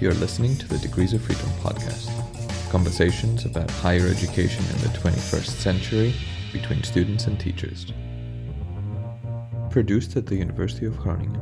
[0.00, 2.08] You're listening to the Degrees of Freedom podcast
[2.70, 6.14] conversations about higher education in the 21st century
[6.52, 7.92] between students and teachers.
[9.70, 11.40] Produced at the University of Groningen.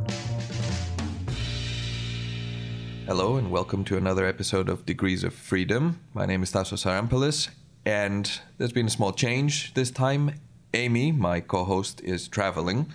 [3.05, 6.01] Hello, and welcome to another episode of Degrees of Freedom.
[6.15, 7.51] My name is Tassos Sarampalis,
[7.85, 10.33] and there's been a small change this time.
[10.73, 12.91] Amy, my co host, is traveling,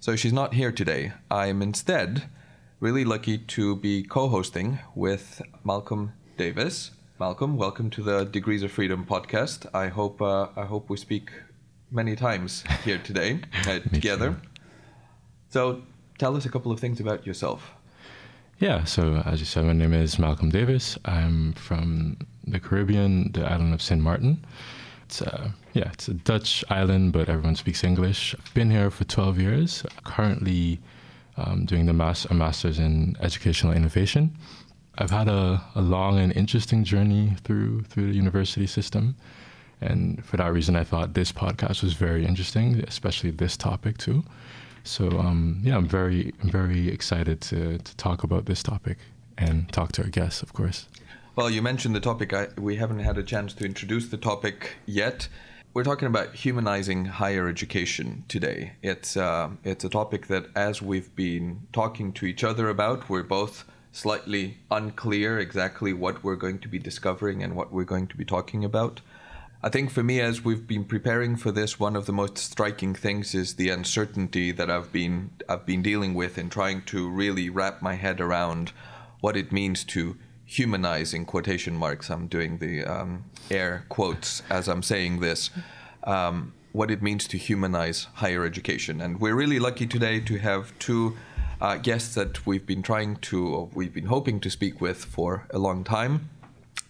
[0.00, 1.12] so she's not here today.
[1.30, 2.30] I'm instead
[2.80, 6.90] really lucky to be co hosting with Malcolm Davis.
[7.18, 9.66] Malcolm, welcome to the Degrees of Freedom podcast.
[9.74, 11.30] I hope uh, I hope we speak
[11.90, 14.36] many times here today uh, together.
[15.48, 15.82] So,
[16.18, 17.72] tell us a couple of things about yourself.
[18.58, 20.98] Yeah, so as you said, my name is Malcolm Davis.
[21.04, 24.00] I'm from the Caribbean, the island of St.
[24.00, 24.44] Martin.
[25.04, 28.34] It's a, yeah, it's a Dutch island, but everyone speaks English.
[28.38, 30.80] I've been here for 12 years, currently
[31.36, 34.36] um, doing the mas- a master's in educational innovation.
[34.98, 39.16] I've had a, a long and interesting journey through through the university system.
[39.80, 44.24] And for that reason, I thought this podcast was very interesting, especially this topic too.
[44.84, 48.98] So um, yeah, I'm very very excited to to talk about this topic
[49.36, 50.86] and talk to our guests, of course.
[51.34, 52.32] Well, you mentioned the topic.
[52.32, 55.28] I, we haven't had a chance to introduce the topic yet.
[55.76, 58.72] We're talking about humanizing higher education today.
[58.80, 63.22] It's uh, it's a topic that, as we've been talking to each other about, we're
[63.22, 68.16] both slightly unclear exactly what we're going to be discovering and what we're going to
[68.16, 69.02] be talking about.
[69.62, 72.94] I think for me, as we've been preparing for this, one of the most striking
[72.94, 77.50] things is the uncertainty that I've been I've been dealing with in trying to really
[77.50, 78.72] wrap my head around
[79.20, 80.16] what it means to
[80.46, 82.08] humanize in quotation marks.
[82.08, 85.50] I'm doing the um, air quotes as I'm saying this.
[86.04, 90.78] Um, what it means to humanize higher education, and we're really lucky today to have
[90.78, 91.16] two
[91.60, 95.46] uh, guests that we've been trying to, or we've been hoping to speak with for
[95.50, 96.28] a long time.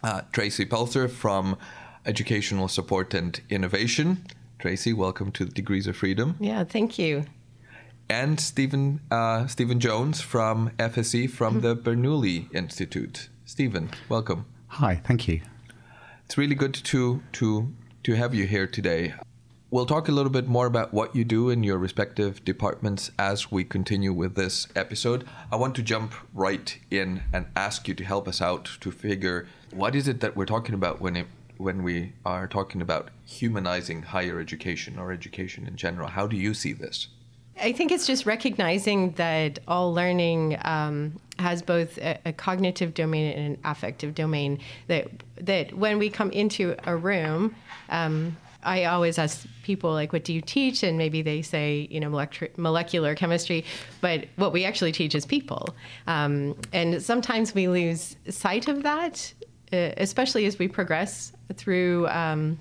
[0.03, 1.57] Uh, Tracy Poelzer from
[2.05, 4.27] Educational Support and Innovation.
[4.59, 6.37] Tracy, welcome to Degrees of Freedom.
[6.41, 7.25] Yeah, thank you.
[8.09, 13.29] And Stephen uh, Stephen Jones from FSE from the Bernoulli Institute.
[13.49, 14.45] Stephen, welcome.
[14.67, 15.41] Hi, thank you.
[16.25, 19.15] It's really good to to to have you here today.
[19.71, 23.53] We'll talk a little bit more about what you do in your respective departments as
[23.53, 25.25] we continue with this episode.
[25.53, 29.47] I want to jump right in and ask you to help us out to figure
[29.71, 34.03] what is it that we're talking about when it when we are talking about humanizing
[34.03, 36.09] higher education or education in general.
[36.09, 37.07] How do you see this?
[37.61, 43.33] I think it's just recognizing that all learning um, has both a, a, cognitive domain
[43.33, 44.59] and an affective domain.
[44.89, 45.09] That
[45.41, 47.55] that when we come into a room,
[47.89, 52.01] um, I always ask people like, "What do you teach?" And maybe they say, you
[52.01, 52.11] know,
[52.57, 53.65] molecular chemistry,
[54.01, 55.75] but what we actually teach is people.
[56.07, 59.33] Um, and sometimes we lose sight of that,
[59.73, 62.09] uh, especially as we progress through.
[62.09, 62.59] Um,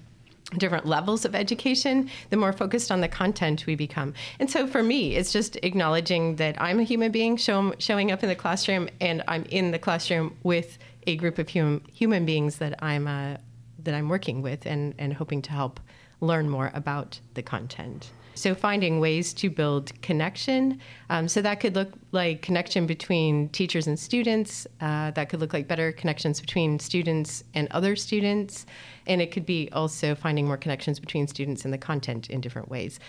[0.57, 4.13] different levels of education, the more focused on the content we become.
[4.39, 8.21] And so for me, it's just acknowledging that I'm a human being show, showing up
[8.23, 12.57] in the classroom and I'm in the classroom with a group of human, human beings
[12.57, 13.37] that I'm uh,
[13.79, 15.79] that I'm working with and, and hoping to help
[16.19, 18.09] learn more about the content.
[18.35, 20.79] So, finding ways to build connection.
[21.09, 24.67] Um, so, that could look like connection between teachers and students.
[24.81, 28.65] Uh, that could look like better connections between students and other students.
[29.07, 32.69] And it could be also finding more connections between students and the content in different
[32.69, 32.99] ways.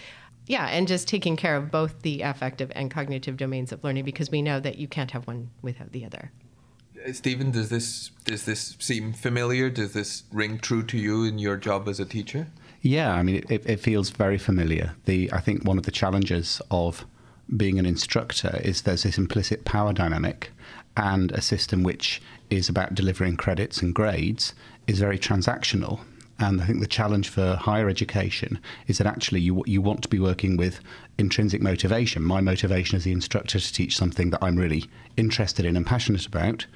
[0.47, 4.31] Yeah, and just taking care of both the affective and cognitive domains of learning because
[4.31, 6.31] we know that you can't have one without the other.
[7.04, 9.69] Uh, Stephen, does this does this seem familiar?
[9.70, 12.47] Does this ring true to you in your job as a teacher?
[12.86, 14.94] Yeah, I mean, it, it feels very familiar.
[15.06, 17.04] The I think one of the challenges of
[17.56, 20.52] being an instructor is there's this implicit power dynamic,
[20.97, 24.54] and a system which is about delivering credits and grades
[24.86, 25.98] is very transactional.
[26.38, 30.08] And I think the challenge for higher education is that actually you you want to
[30.08, 30.78] be working with
[31.18, 32.22] intrinsic motivation.
[32.22, 34.84] My motivation as the instructor to teach something that I'm really
[35.16, 36.66] interested in and passionate about,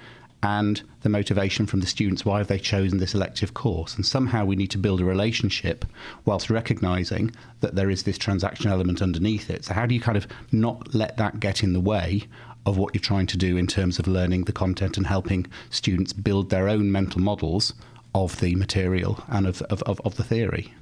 [0.42, 3.94] and the motivation from the students why have they chosen this elective course.
[3.94, 5.84] And somehow we need to build a relationship
[6.24, 9.64] whilst recognizing that there is this transaction element underneath it.
[9.64, 12.24] So how do you kind of not let that get in the way
[12.66, 16.12] of what you're trying to do in terms of learning the content and helping students
[16.12, 17.74] build their own mental models
[18.14, 20.74] of the material and of, of, of, of the theory?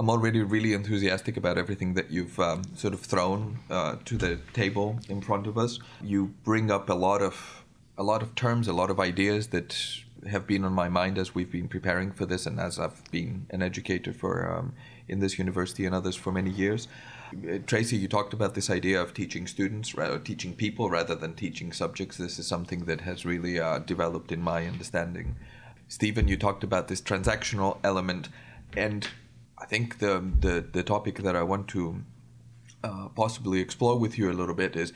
[0.00, 4.38] I'm already really enthusiastic about everything that you've um, sort of thrown uh, to the
[4.52, 5.80] table in front of us.
[6.02, 7.64] You bring up a lot of
[7.98, 9.76] a lot of terms, a lot of ideas that
[10.30, 13.46] have been on my mind as we've been preparing for this, and as I've been
[13.50, 14.72] an educator for um,
[15.08, 16.86] in this university and others for many years.
[17.32, 21.34] Uh, Tracy, you talked about this idea of teaching students, or teaching people rather than
[21.34, 22.16] teaching subjects.
[22.16, 25.36] This is something that has really uh, developed in my understanding.
[25.88, 28.28] Stephen, you talked about this transactional element,
[28.76, 29.08] and
[29.58, 32.04] I think the the, the topic that I want to
[32.84, 34.92] uh, possibly explore with you a little bit is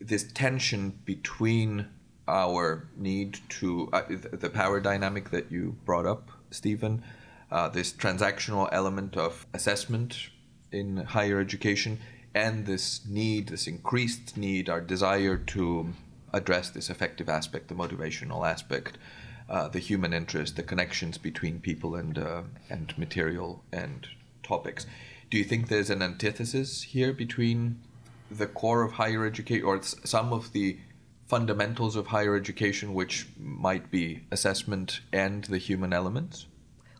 [0.00, 1.88] this tension between
[2.32, 7.04] our need to uh, the power dynamic that you brought up, Stephen,
[7.50, 10.30] uh, this transactional element of assessment
[10.72, 11.98] in higher education,
[12.34, 15.92] and this need, this increased need, our desire to
[16.32, 18.96] address this affective aspect, the motivational aspect,
[19.50, 24.08] uh, the human interest, the connections between people and uh, and material and
[24.42, 24.86] topics.
[25.30, 27.80] Do you think there's an antithesis here between
[28.30, 30.78] the core of higher education, or some of the
[31.32, 36.44] fundamentals of higher education, which might be assessment and the human elements?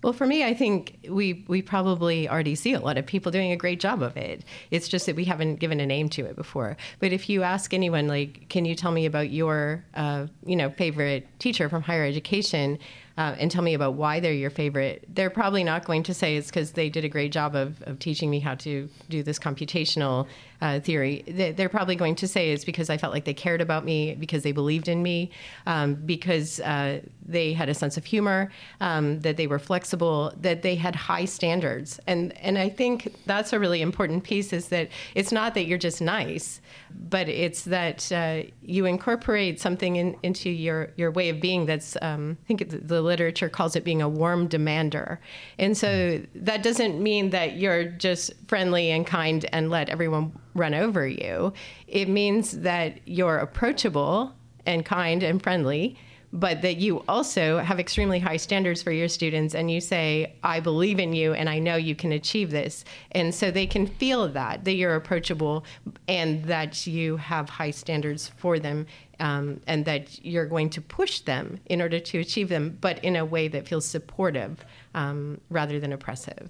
[0.02, 3.52] Well, for me, I think we we probably already see a lot of people doing
[3.52, 4.42] a great job of it.
[4.70, 6.78] It's just that we haven't given a name to it before.
[6.98, 10.70] But if you ask anyone, like, can you tell me about your, uh, you know,
[10.70, 12.78] favorite teacher from higher education?
[13.18, 16.36] uh, and tell me about why they're your favorite, they're probably not going to say
[16.36, 19.38] it's because they did a great job of, of teaching me how to do this
[19.38, 20.26] computational
[20.62, 21.24] uh, theory.
[21.56, 24.44] They're probably going to say it's because I felt like they cared about me, because
[24.44, 25.30] they believed in me,
[25.66, 28.50] um, because uh, they had a sense of humor,
[28.80, 31.98] um, that they were flexible, that they had high standards.
[32.06, 35.78] And, and I think that's a really important piece is that it's not that you're
[35.78, 36.60] just nice,
[37.08, 41.96] but it's that uh, you incorporate something in, into your, your way of being that's,
[42.02, 45.18] um, I think the literature calls it being a warm demander.
[45.58, 50.74] And so that doesn't mean that you're just friendly and kind and let everyone run
[50.74, 51.52] over you.
[51.86, 54.34] It means that you're approachable
[54.66, 55.96] and kind and friendly
[56.32, 60.60] but that you also have extremely high standards for your students and you say, I
[60.60, 62.84] believe in you and I know you can achieve this.
[63.10, 65.64] And so they can feel that, that you're approachable
[66.08, 68.86] and that you have high standards for them
[69.20, 73.16] um, and that you're going to push them in order to achieve them, but in
[73.16, 74.64] a way that feels supportive
[74.94, 76.48] um, rather than oppressive.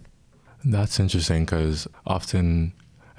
[0.64, 2.72] That's interesting because often,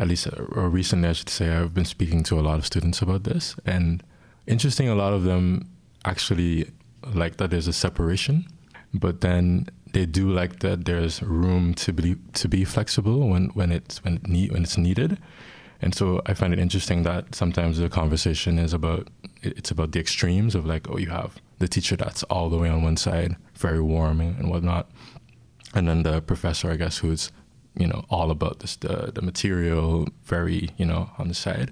[0.03, 3.01] at least or recently, I should say, I've been speaking to a lot of students
[3.01, 3.55] about this.
[3.65, 4.03] And
[4.45, 5.69] interesting, a lot of them
[6.05, 6.69] actually
[7.13, 8.45] like that there's a separation,
[8.93, 13.71] but then they do like that there's room to be to be flexible when when
[13.71, 15.17] it's when it need, when it's needed.
[15.81, 19.07] And so I find it interesting that sometimes the conversation is about
[19.41, 22.69] it's about the extremes of like oh you have the teacher that's all the way
[22.69, 24.89] on one side very warm and whatnot,
[25.73, 27.31] and then the professor I guess who's
[27.75, 31.71] you know all about this the the material very you know on the side.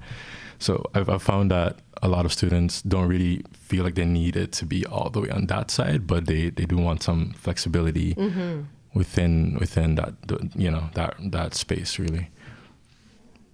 [0.59, 4.35] So I've, I've found that a lot of students don't really feel like they need
[4.35, 7.33] it to be all the way on that side, but they, they do want some
[7.33, 8.61] flexibility mm-hmm.
[8.93, 10.13] within within that
[10.55, 12.29] you know that that space really.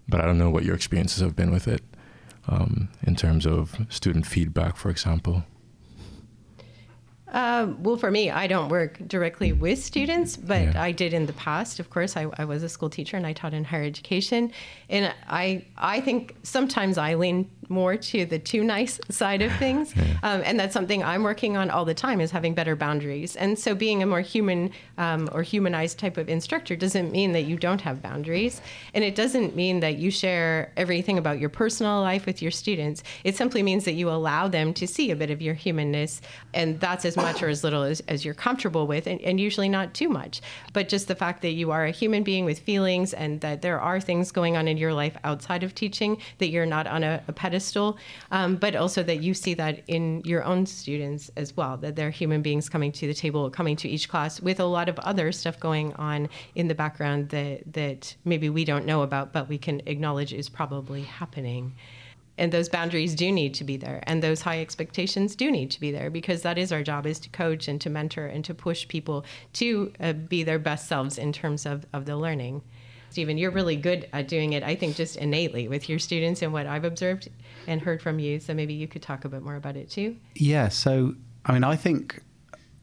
[0.10, 1.84] But I don't know what your experiences have been with it
[2.48, 5.44] um, in terms of student feedback, for example.
[7.32, 10.82] Uh, well, for me, I don't work directly with students, but yeah.
[10.82, 11.78] I did in the past.
[11.80, 14.52] Of course, I, I, was a school teacher and I taught in higher education,
[14.90, 19.94] and I I think sometimes I lean more to the too nice side of things,
[20.24, 23.36] um, and that's something I'm working on all the time is having better boundaries.
[23.36, 27.44] And so, being a more human um, or humanized type of instructor doesn't mean that
[27.44, 28.62] you don't have boundaries,
[28.94, 33.04] and it doesn't mean that you share everything about your personal life with your students.
[33.24, 36.22] It simply means that you allow them to see a bit of your humanness,
[36.54, 39.70] and that's as much or as little as, as you're comfortable with, and, and usually
[39.70, 40.42] not too much.
[40.74, 43.80] But just the fact that you are a human being with feelings and that there
[43.80, 47.24] are things going on in your life outside of teaching, that you're not on a,
[47.28, 47.57] a pedestal,
[48.32, 52.10] um, but also that you see that in your own students as well, that they're
[52.10, 55.32] human beings coming to the table, coming to each class with a lot of other
[55.32, 59.58] stuff going on in the background that, that maybe we don't know about, but we
[59.58, 61.74] can acknowledge is probably happening.
[62.40, 65.80] And those boundaries do need to be there and those high expectations do need to
[65.80, 68.54] be there because that is our job is to coach and to mentor and to
[68.54, 72.62] push people to uh, be their best selves in terms of, of the learning
[73.18, 76.54] stephen you're really good at doing it i think just innately with your students and
[76.54, 77.28] what i've observed
[77.66, 80.16] and heard from you so maybe you could talk a bit more about it too
[80.36, 81.16] yeah so
[81.48, 82.22] i mean i think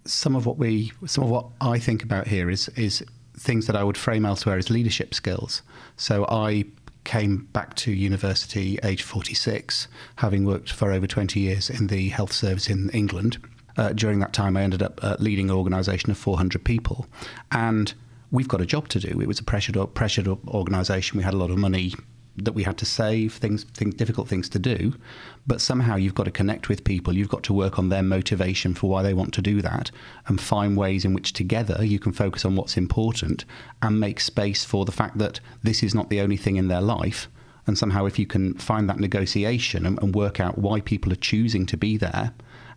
[0.04, 3.00] some of what we some of what i think about here is is
[3.38, 5.62] things that i would frame elsewhere as leadership skills
[5.96, 6.64] so i
[7.04, 12.32] came back to university age 46, having worked for over 20 years in the health
[12.32, 13.36] service in England.
[13.76, 17.06] Uh, during that time, I ended up uh, leading an organisation of 400 people.
[17.52, 17.92] And
[18.34, 19.20] we've got a job to do.
[19.20, 21.16] It was a pressured, pressured organisation.
[21.16, 21.94] We had a lot of money
[22.36, 24.94] that we had to save, things, things, difficult things to do.
[25.46, 27.14] But somehow you've got to connect with people.
[27.14, 29.92] You've got to work on their motivation for why they want to do that,
[30.26, 33.44] and find ways in which together you can focus on what's important
[33.80, 36.80] and make space for the fact that this is not the only thing in their
[36.80, 37.28] life.
[37.68, 41.16] And somehow, if you can find that negotiation and, and work out why people are
[41.30, 42.34] choosing to be there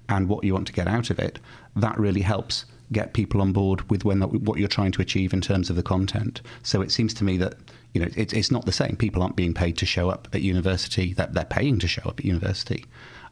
[0.08, 1.40] and what you want to get out of it,
[1.76, 5.42] that really helps get people on board with when what you're trying to achieve in
[5.42, 6.42] terms of the content.
[6.64, 7.56] So it seems to me that
[7.94, 8.96] you know it's, it's not the same.
[8.96, 12.20] People aren't being paid to show up at university; that they're paying to show up
[12.20, 12.86] at university,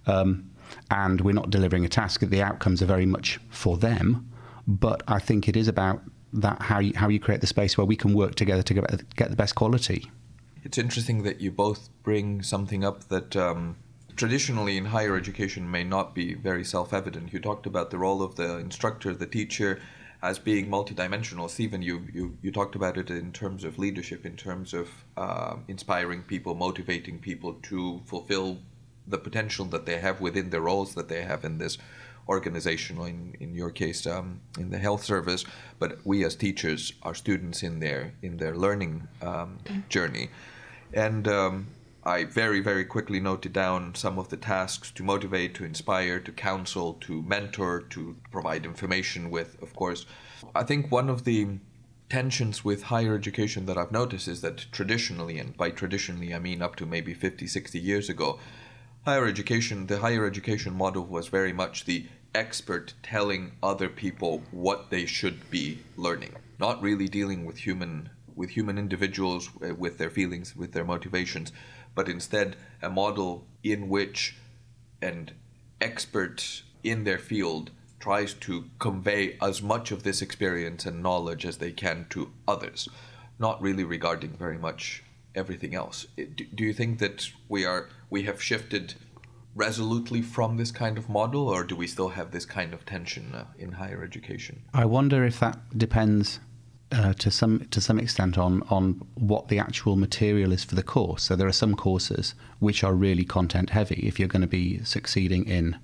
[0.08, 0.50] um,
[0.92, 2.22] and we're not delivering a task.
[2.22, 4.30] The outcomes are very much for them,
[4.68, 6.02] but I think it is about
[6.34, 9.16] that how you, how you create the space where we can work together to get,
[9.16, 10.12] get the best quality.
[10.64, 13.36] It's interesting that you both bring something up that.
[13.36, 13.78] Um
[14.16, 17.34] traditionally in higher education may not be very self-evident.
[17.34, 19.82] You talked about the role of the instructor, the teacher,
[20.22, 21.50] as being multidimensional.
[21.50, 25.56] Stephen, you, you, you talked about it in terms of leadership, in terms of uh,
[25.68, 28.58] inspiring people, motivating people to fulfill
[29.08, 31.78] the potential that they have within the roles that they have in this
[32.28, 35.46] organization, or in, in your case, um, in the health service.
[35.78, 40.30] But we as teachers are students in their in their learning um, journey,
[40.92, 41.68] and um,
[42.06, 46.32] I very, very quickly noted down some of the tasks to motivate, to inspire, to
[46.32, 50.06] counsel, to mentor, to provide information with, of course.
[50.54, 51.58] I think one of the
[52.08, 56.62] tensions with higher education that I've noticed is that traditionally, and by traditionally I mean
[56.62, 58.40] up to maybe 50, 60 years ago,
[59.04, 64.92] higher education, the higher education model was very much the expert telling other people what
[64.92, 70.10] they should be learning, not really dealing with human with human individuals, uh, with their
[70.10, 71.54] feelings, with their motivations,
[71.96, 74.36] but instead a model in which
[75.02, 75.32] an
[75.82, 81.58] expert in their field tries to convey as much of this experience and knowledge as
[81.58, 82.88] they can to others,
[83.40, 86.06] not really regarding very much everything else.
[86.56, 88.94] Do you think that we are we have shifted
[89.56, 93.34] resolutely from this kind of model, or do we still have this kind of tension
[93.34, 94.62] uh, in higher education?
[94.74, 96.40] I wonder if that depends
[96.92, 100.84] uh, to some to some extent on on what the actual material is for the
[100.84, 101.24] course.
[101.24, 104.04] So there are some courses which are really content heavy.
[104.08, 105.78] If you're going to be succeeding in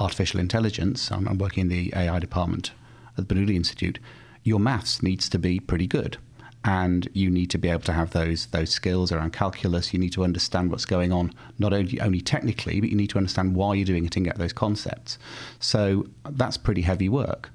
[0.00, 2.72] artificial intelligence, I'm, I'm working in the AI department
[3.16, 3.98] at the Bernoulli Institute.
[4.44, 6.16] Your maths needs to be pretty good,
[6.64, 9.92] and you need to be able to have those those skills around calculus.
[9.92, 13.18] You need to understand what's going on, not only only technically, but you need to
[13.18, 15.18] understand why you're doing it and get those concepts.
[15.60, 17.50] So that's pretty heavy work,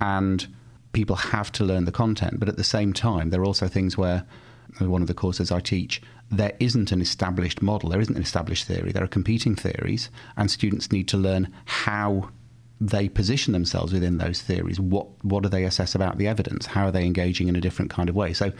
[0.00, 0.46] and
[0.94, 2.40] people have to learn the content.
[2.40, 4.24] But at the same time, there are also things where
[4.78, 8.66] one of the courses I teach, there isn't an established model, there isn't an established
[8.66, 12.30] theory, there are competing theories, and students need to learn how
[12.80, 14.80] they position themselves within those theories.
[14.80, 16.66] What what do they assess about the evidence?
[16.66, 18.32] How are they engaging in a different kind of way?
[18.32, 18.52] So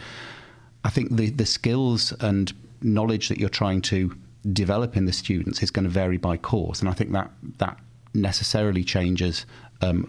[0.83, 4.15] I think the, the skills and knowledge that you're trying to
[4.53, 7.77] develop in the students is going to vary by course, and I think that that
[8.13, 9.45] necessarily changes
[9.81, 10.03] um,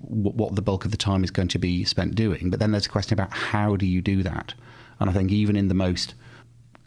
[0.00, 2.50] what the bulk of the time is going to be spent doing.
[2.50, 4.54] But then there's a question about how do you do that?
[5.00, 6.14] And I think even in the most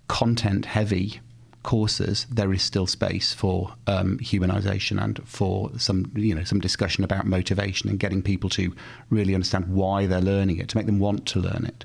[0.07, 1.19] content heavy
[1.63, 7.03] courses, there is still space for um, humanization and for some, you know, some discussion
[7.03, 8.73] about motivation and getting people to
[9.09, 11.83] really understand why they're learning it, to make them want to learn it.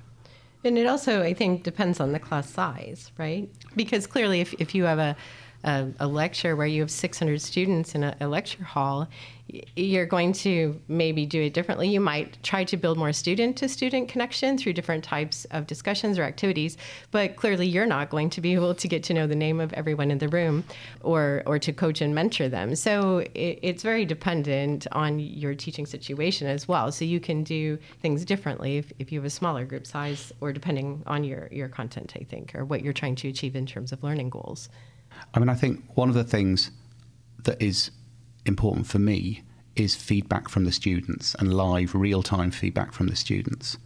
[0.63, 3.49] And it also, I think, depends on the class size, right?
[3.75, 5.17] Because clearly, if, if you have a
[5.65, 9.09] a, a lecture where you have 600 students in a, a lecture hall,
[9.77, 11.89] you're going to maybe do it differently.
[11.89, 16.19] You might try to build more student to student connection through different types of discussions
[16.19, 16.77] or activities,
[17.11, 19.73] but clearly you're not going to be able to get to know the name of
[19.73, 20.65] everyone in the room
[21.03, 22.75] or, or to coach and mentor them.
[22.77, 26.93] So it, it's very dependent on your teaching situation as well.
[26.93, 30.53] So you can do things differently if, if you have a smaller group size or
[30.53, 33.93] depending on your, your content, I think, or what you're trying to achieve in terms
[33.93, 34.69] of learning goals.
[35.35, 36.71] I mean, I think one of the things
[37.45, 37.91] that is
[38.47, 39.43] important for me
[39.77, 43.79] is feedback from the students and live, real time feedback from the students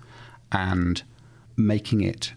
[0.52, 1.02] and
[1.56, 2.32] making it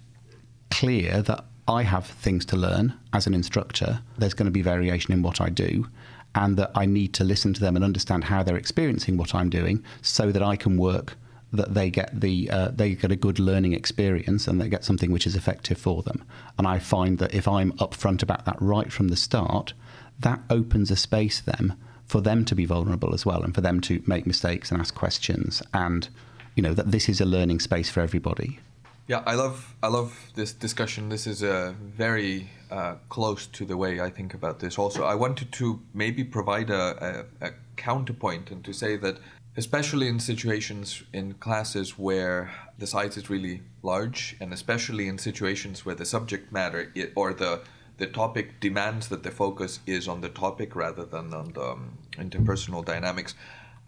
[0.70, 4.02] clear that I have things to learn as an instructor.
[4.18, 5.88] There's going to be variation in what I do,
[6.36, 9.50] and that I need to listen to them and understand how they're experiencing what I'm
[9.50, 11.18] doing so that I can work
[11.52, 15.12] that they get the uh, they get a good learning experience and they get something
[15.12, 16.24] which is effective for them.
[16.58, 19.74] And I find that if I'm upfront about that right from the start,
[20.20, 21.74] that opens a space them
[22.06, 24.96] for them to be vulnerable as well and for them to make mistakes and ask
[24.96, 26.08] questions and
[26.56, 28.60] you know that this is a learning space for everybody.
[29.08, 31.10] Yeah, I love I love this discussion.
[31.10, 34.78] This is uh, very uh, close to the way I think about this.
[34.78, 39.18] Also, I wanted to maybe provide a, a, a counterpoint and to say that
[39.58, 45.84] especially in situations in classes where the size is really large and especially in situations
[45.84, 47.60] where the subject matter or the
[47.98, 51.98] the topic demands that the focus is on the topic rather than on the um,
[52.14, 53.34] interpersonal dynamics.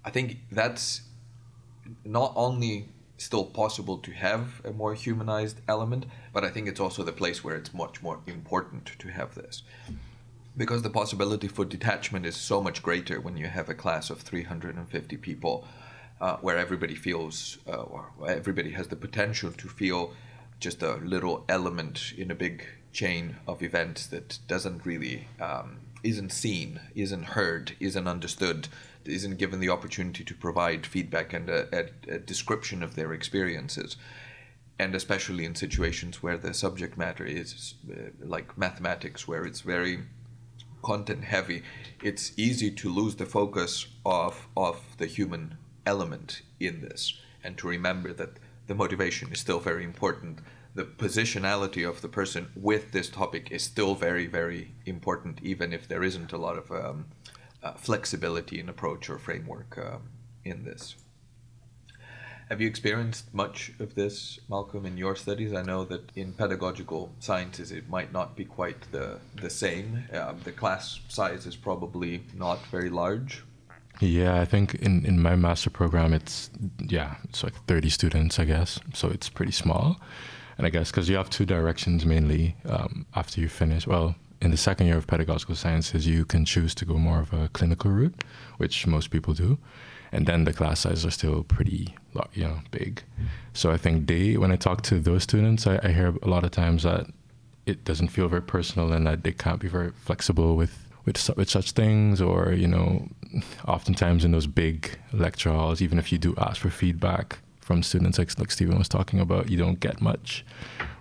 [0.04, 1.02] I think that's
[2.04, 7.04] not only still possible to have a more humanized element, but I think it's also
[7.04, 9.62] the place where it's much more important to have this.
[10.60, 14.20] Because the possibility for detachment is so much greater when you have a class of
[14.20, 15.66] 350 people
[16.20, 20.14] uh, where everybody feels, uh, or everybody has the potential to feel
[20.60, 26.34] just a little element in a big chain of events that doesn't really um, isn't
[26.34, 28.68] seen, isn't heard, isn't understood,
[29.06, 33.96] isn't given the opportunity to provide feedback and a, a, a, description of their experiences.
[34.78, 40.00] And especially in situations where the subject matter is uh, like mathematics, where it's very
[40.82, 41.64] content heavy,
[42.04, 47.68] it's easy to lose the focus of, of the human element in this and to
[47.68, 50.40] remember that the motivation is still very important
[50.76, 55.88] the positionality of the person with this topic is still very, very important, even if
[55.88, 57.06] there isn't a lot of um,
[57.64, 60.04] uh, flexibility in approach or framework um,
[60.46, 60.96] in this.
[62.50, 65.54] Have you experienced much of this, Malcolm, in your studies?
[65.54, 70.06] I know that in pedagogical sciences it might not be quite the, the same.
[70.12, 73.44] Um, the class size is probably not very large.
[74.00, 78.46] Yeah, I think in, in my master program it's yeah it's like 30 students I
[78.46, 80.02] guess, so it's pretty small.
[80.58, 83.86] And I guess because you have two directions mainly um, after you finish.
[83.86, 87.32] Well, in the second year of pedagogical sciences, you can choose to go more of
[87.32, 88.24] a clinical route,
[88.58, 89.60] which most people do.
[90.12, 91.96] And then the class sizes are still pretty,
[92.34, 93.04] you know, big.
[93.54, 96.44] So I think they, when I talk to those students, I, I hear a lot
[96.44, 97.08] of times that
[97.66, 101.50] it doesn't feel very personal and that they can't be very flexible with with, with
[101.50, 103.08] such things or you know
[103.68, 107.40] oftentimes in those big lecture halls even if you do ask for feedback
[107.70, 110.44] from students like, like Stephen was talking about, you don't get much.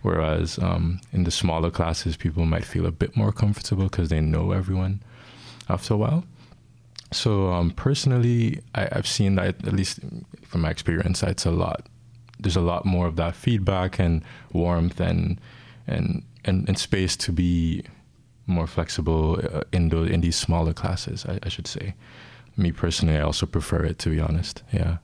[0.02, 4.20] Whereas um, in the smaller classes, people might feel a bit more comfortable because they
[4.20, 5.00] know everyone
[5.70, 6.24] after a while.
[7.12, 10.00] So um, personally, I, have seen that at least
[10.42, 11.86] from my experience, it's a lot.
[12.38, 14.22] There's a lot more of that feedback and
[14.52, 15.40] warmth and
[15.86, 17.82] and and, and space to be
[18.46, 21.24] more flexible uh, in the in these smaller classes.
[21.26, 21.94] I, I should say.
[22.56, 24.62] Me personally, I also prefer it to be honest.
[24.72, 24.98] Yeah.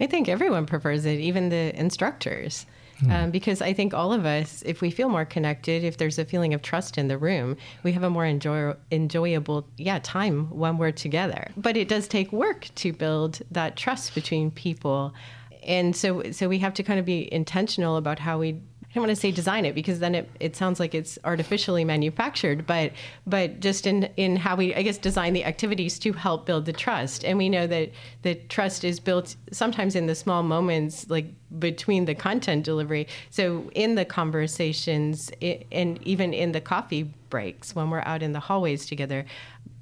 [0.00, 2.66] I think everyone prefers it, even the instructors.
[3.00, 3.10] Hmm.
[3.10, 6.24] Um, because I think all of us, if we feel more connected, if there's a
[6.24, 10.78] feeling of trust in the room, we have a more enjoy- enjoyable, yeah, time when
[10.78, 11.50] we're together.
[11.56, 15.14] But it does take work to build that trust between people,
[15.62, 19.02] and so so we have to kind of be intentional about how we I don't
[19.02, 22.90] want to say design it because then it, it sounds like it's artificially manufactured, but
[23.24, 26.72] but just in, in how we I guess design the activities to help build the
[26.72, 27.24] trust.
[27.24, 27.90] And we know that
[28.22, 31.26] the trust is built sometimes in the small moments like
[31.60, 33.06] between the content delivery.
[33.30, 38.32] So in the conversations it, and even in the coffee breaks when we're out in
[38.32, 39.24] the hallways together,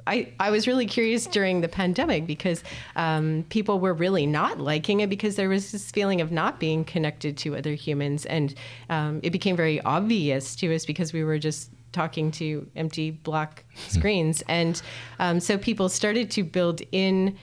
[0.08, 2.64] I, I was really curious during the pandemic because
[2.96, 6.84] um, people were really not liking it because there was this feeling of not being
[6.84, 8.24] connected to other humans.
[8.26, 8.54] And
[8.88, 13.64] um, it became very obvious to us because we were just talking to empty black
[13.74, 13.98] hmm.
[13.98, 14.42] screens.
[14.48, 14.80] And
[15.18, 17.36] um, so people started to build in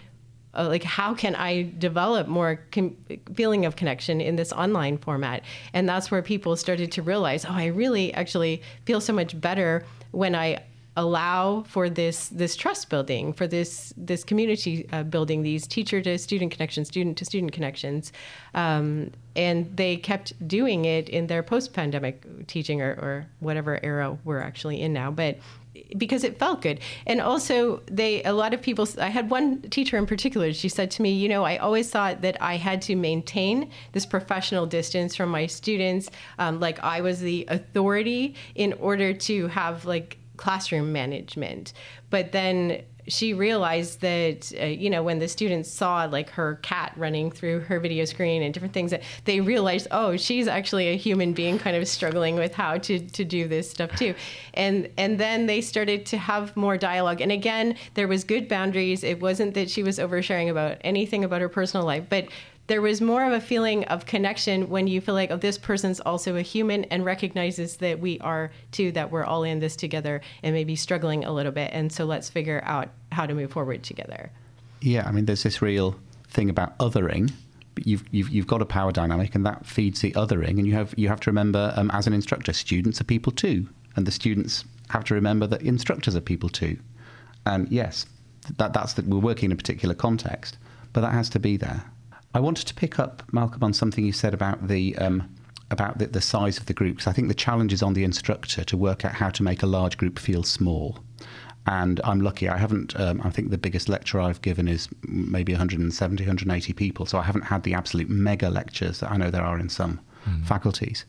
[0.58, 2.96] uh, like how can i develop more com-
[3.34, 5.42] feeling of connection in this online format
[5.74, 9.86] and that's where people started to realize oh i really actually feel so much better
[10.12, 10.58] when i
[10.98, 16.18] allow for this this trust building, for this this community uh, building, these teacher to
[16.18, 18.14] student connections, student to student connections,
[18.54, 24.18] um, and they kept doing it in their post pandemic teaching or, or whatever era
[24.24, 25.38] we're actually in now, but
[25.98, 26.80] because it felt good.
[27.06, 30.90] And also they a lot of people i had one teacher in particular she said
[30.92, 35.16] to me you know i always thought that i had to maintain this professional distance
[35.16, 40.92] from my students um, like i was the authority in order to have like classroom
[40.92, 41.74] management.
[42.10, 46.94] But then she realized that uh, you know when the students saw like her cat
[46.96, 50.98] running through her video screen and different things that they realized oh she's actually a
[50.98, 54.14] human being kind of struggling with how to to do this stuff too.
[54.54, 57.22] And and then they started to have more dialogue.
[57.22, 59.04] And again there was good boundaries.
[59.04, 62.28] It wasn't that she was oversharing about anything about her personal life but
[62.68, 66.00] there was more of a feeling of connection when you feel like, oh, this person's
[66.00, 70.22] also a human and recognizes that we are too, that we're all in this together
[70.42, 71.70] and maybe struggling a little bit.
[71.74, 74.32] And so let's figure out how to move forward together.
[74.82, 75.96] Yeah, I mean, there's this real
[76.30, 77.32] thing about othering.
[77.84, 80.58] You've, you've, you've got a power dynamic, and that feeds the othering.
[80.58, 83.68] And you have, you have to remember, um, as an instructor, students are people too.
[83.96, 86.78] And the students have to remember that instructors are people too.
[87.46, 88.06] And yes,
[88.58, 90.58] that, that's that we're working in a particular context,
[90.94, 91.84] but that has to be there.
[92.36, 95.34] I wanted to pick up, Malcolm, on something you said about the um,
[95.72, 97.08] about the, the size of the groups.
[97.08, 99.66] I think the challenge is on the instructor to work out how to make a
[99.66, 101.00] large group feel small.
[101.66, 102.50] And I'm lucky.
[102.50, 103.00] I haven't.
[103.00, 107.06] Um, I think the biggest lecture I've given is maybe 170, 180 people.
[107.06, 110.02] So I haven't had the absolute mega lectures that I know there are in some
[110.28, 110.46] mm.
[110.46, 111.06] faculties.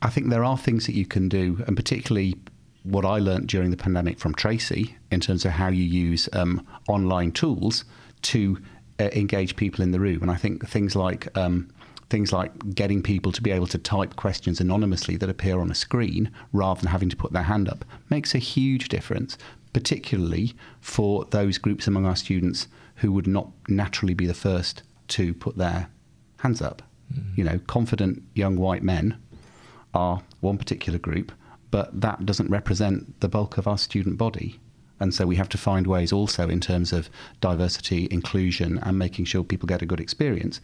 [0.00, 2.34] I think there are things that you can do, and particularly
[2.82, 6.66] what I learned during the pandemic from Tracy in terms of how you use um,
[6.88, 7.84] online tools
[8.22, 8.58] to
[8.98, 10.22] engage people in the room.
[10.22, 11.68] And I think things like um,
[12.08, 15.74] things like getting people to be able to type questions anonymously that appear on a
[15.74, 19.36] screen rather than having to put their hand up makes a huge difference,
[19.72, 25.34] particularly for those groups among our students who would not naturally be the first to
[25.34, 25.88] put their
[26.38, 26.82] hands up.
[27.12, 27.32] Mm-hmm.
[27.36, 29.16] You know, confident young white men
[29.94, 31.32] are one particular group,
[31.70, 34.60] but that doesn't represent the bulk of our student body.
[35.00, 39.26] And so we have to find ways also in terms of diversity, inclusion, and making
[39.26, 40.60] sure people get a good experience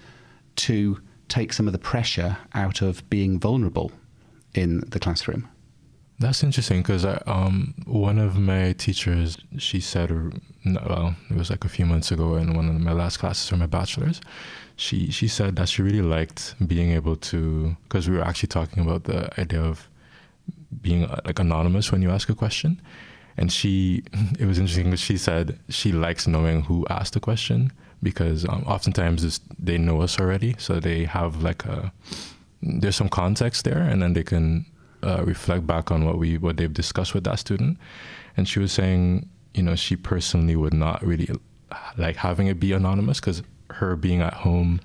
[0.57, 3.93] to take some of the pressure out of being vulnerable
[4.55, 5.49] in the classroom.
[6.19, 10.11] That's interesting because um, one of my teachers, she said,
[10.65, 13.57] well, it was like a few months ago in one of my last classes for
[13.57, 14.21] my bachelor's,
[14.77, 18.83] she she said that she really liked being able to because we were actually talking
[18.83, 19.89] about the idea of
[20.81, 22.81] being uh, like anonymous when you ask a question,
[23.37, 24.03] and she
[24.39, 28.65] it was interesting because she said she likes knowing who asked the question because um,
[28.67, 31.93] oftentimes they know us already, so they have like a
[32.63, 34.67] there's some context there, and then they can
[35.03, 37.79] uh, reflect back on what we what they've discussed with that student.
[38.37, 41.29] And she was saying, you know, she personally would not really
[41.97, 44.81] like having it be anonymous because her being at home,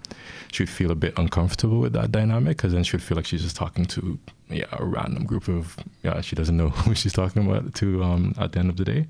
[0.51, 3.25] she would feel a bit uncomfortable with that dynamic because then she would feel like
[3.25, 7.13] she's just talking to yeah a random group of yeah she doesn't know who she's
[7.13, 9.07] talking about to um, at the end of the day.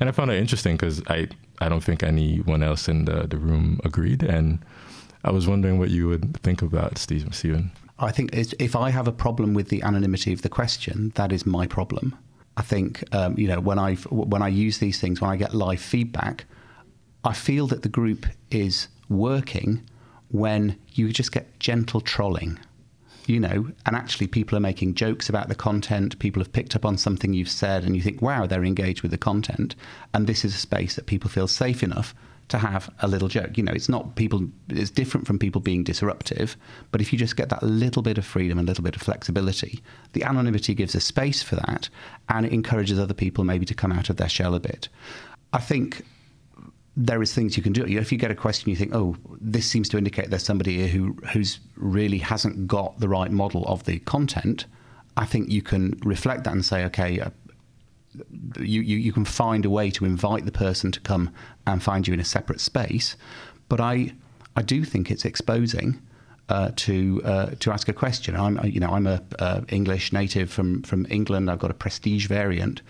[0.00, 1.28] And I found it interesting because I
[1.60, 4.58] I don't think anyone else in the the room agreed, and
[5.24, 7.70] I was wondering what you would think of that, Stephen.
[7.98, 11.44] I think if I have a problem with the anonymity of the question, that is
[11.44, 12.16] my problem.
[12.56, 15.54] I think um, you know when I when I use these things, when I get
[15.54, 16.46] live feedback,
[17.24, 19.82] I feel that the group is working
[20.30, 22.58] when you just get gentle trolling
[23.30, 26.18] you know, and actually people are making jokes about the content.
[26.18, 29.12] People have picked up on something you've said, and you think, wow, they're engaged with
[29.12, 29.76] the content.
[30.12, 32.14] And this is a space that people feel safe enough
[32.48, 33.56] to have a little joke.
[33.56, 36.56] You know, it's not people, it's different from people being disruptive,
[36.90, 39.02] but if you just get that little bit of freedom, and a little bit of
[39.02, 39.80] flexibility,
[40.12, 41.88] the anonymity gives a space for that
[42.28, 44.88] and it encourages other people maybe to come out of their shell a bit.
[45.52, 46.04] I think
[46.96, 47.84] there is things you can do.
[47.84, 50.88] If you get a question, you think, "Oh, this seems to indicate there's somebody here
[50.88, 54.66] who who's really hasn't got the right model of the content."
[55.16, 57.30] I think you can reflect that and say, "Okay, uh,
[58.58, 61.30] you, you you can find a way to invite the person to come
[61.66, 63.16] and find you in a separate space."
[63.68, 64.12] But I
[64.56, 66.00] I do think it's exposing.
[66.48, 70.50] Uh, to uh, to ask a question, I'm you know I'm a uh, English native
[70.50, 71.48] from from England.
[71.48, 72.82] I've got a prestige variant,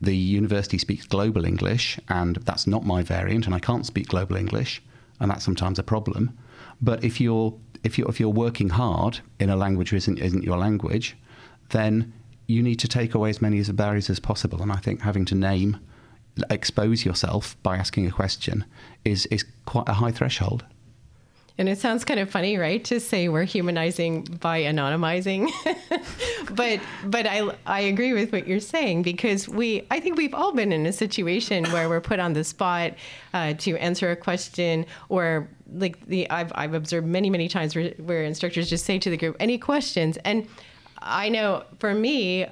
[0.00, 4.36] the university speaks global English, and that's not my variant, and I can't speak global
[4.36, 4.82] English,
[5.20, 6.38] and that's sometimes a problem.
[6.80, 10.44] But if you're if you're if you're working hard in a language which isn't isn't
[10.44, 11.16] your language,
[11.70, 12.12] then
[12.46, 14.62] you need to take away as many the barriers as possible.
[14.62, 15.78] And I think having to name,
[16.50, 18.64] expose yourself by asking a question
[19.04, 20.64] is is quite a high threshold.
[21.58, 25.50] And it sounds kind of funny, right, to say we're humanizing by anonymizing.
[26.54, 30.52] but but I I agree with what you're saying because we I think we've all
[30.52, 32.94] been in a situation where we're put on the spot
[33.34, 37.90] uh, to answer a question or like the I've I've observed many many times where,
[37.98, 40.46] where instructors just say to the group any questions and
[41.00, 42.46] I know for me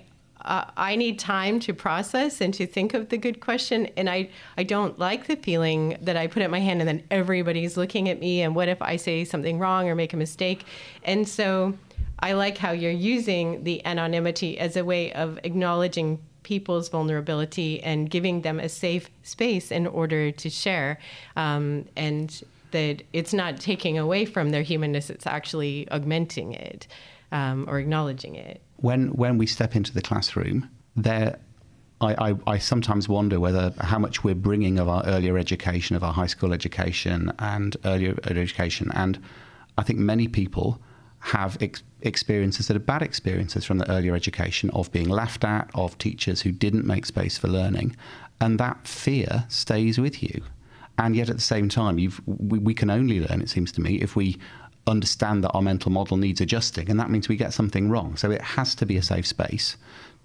[0.46, 3.86] uh, I need time to process and to think of the good question.
[3.96, 7.02] And I, I don't like the feeling that I put up my hand and then
[7.10, 8.42] everybody's looking at me.
[8.42, 10.64] And what if I say something wrong or make a mistake?
[11.02, 11.74] And so
[12.20, 18.08] I like how you're using the anonymity as a way of acknowledging people's vulnerability and
[18.08, 21.00] giving them a safe space in order to share.
[21.34, 26.86] Um, and that it's not taking away from their humanness, it's actually augmenting it
[27.32, 31.38] um, or acknowledging it when when we step into the classroom, there,
[32.00, 36.04] I, I, I, sometimes wonder whether how much we're bringing of our earlier education, of
[36.04, 39.18] our high school education and earlier education, and
[39.78, 40.80] I think many people
[41.20, 45.70] have ex- experiences that are bad experiences from the earlier education of being laughed at,
[45.74, 47.96] of teachers who didn't make space for learning,
[48.40, 50.42] and that fear stays with you.
[50.98, 53.96] And yet, at the same time, we, we can only learn, it seems to me,
[53.96, 54.38] if we
[54.86, 58.16] understand that our mental model needs adjusting, and that means we get something wrong.
[58.16, 59.76] So it has to be a safe space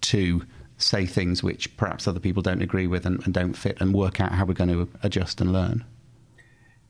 [0.02, 0.44] to
[0.78, 4.20] say things which perhaps other people don't agree with and, and don't fit, and work
[4.20, 5.86] out how we're going to adjust and learn.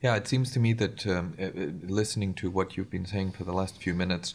[0.01, 3.33] Yeah, it seems to me that um, uh, uh, listening to what you've been saying
[3.33, 4.33] for the last few minutes,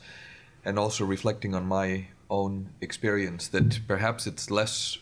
[0.65, 4.99] and also reflecting on my own experience that perhaps it's less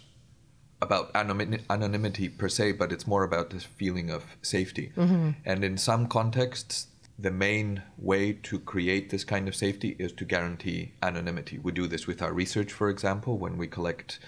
[0.80, 4.92] about anonymity per se, but it's more about this feeling of safety.
[4.96, 5.30] Mm-hmm.
[5.44, 10.24] And in some contexts, the main way to create this kind of safety is to
[10.24, 11.58] guarantee anonymity.
[11.58, 14.18] We do this with our research, for example, when we collect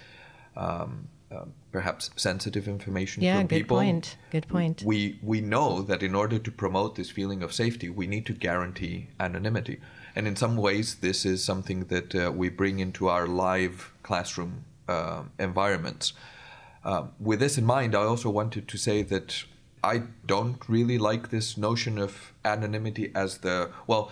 [0.57, 3.79] um, uh, perhaps sensitive information yeah, from good people.
[3.79, 4.17] point.
[4.31, 4.83] Good point.
[4.85, 8.33] We we know that in order to promote this feeling of safety, we need to
[8.33, 9.81] guarantee anonymity.
[10.15, 14.65] And in some ways, this is something that uh, we bring into our live classroom
[14.89, 16.13] uh, environments.
[16.85, 19.45] Uh, with this in mind, I also wanted to say that
[19.87, 24.11] I don't really like this notion of anonymity as the well.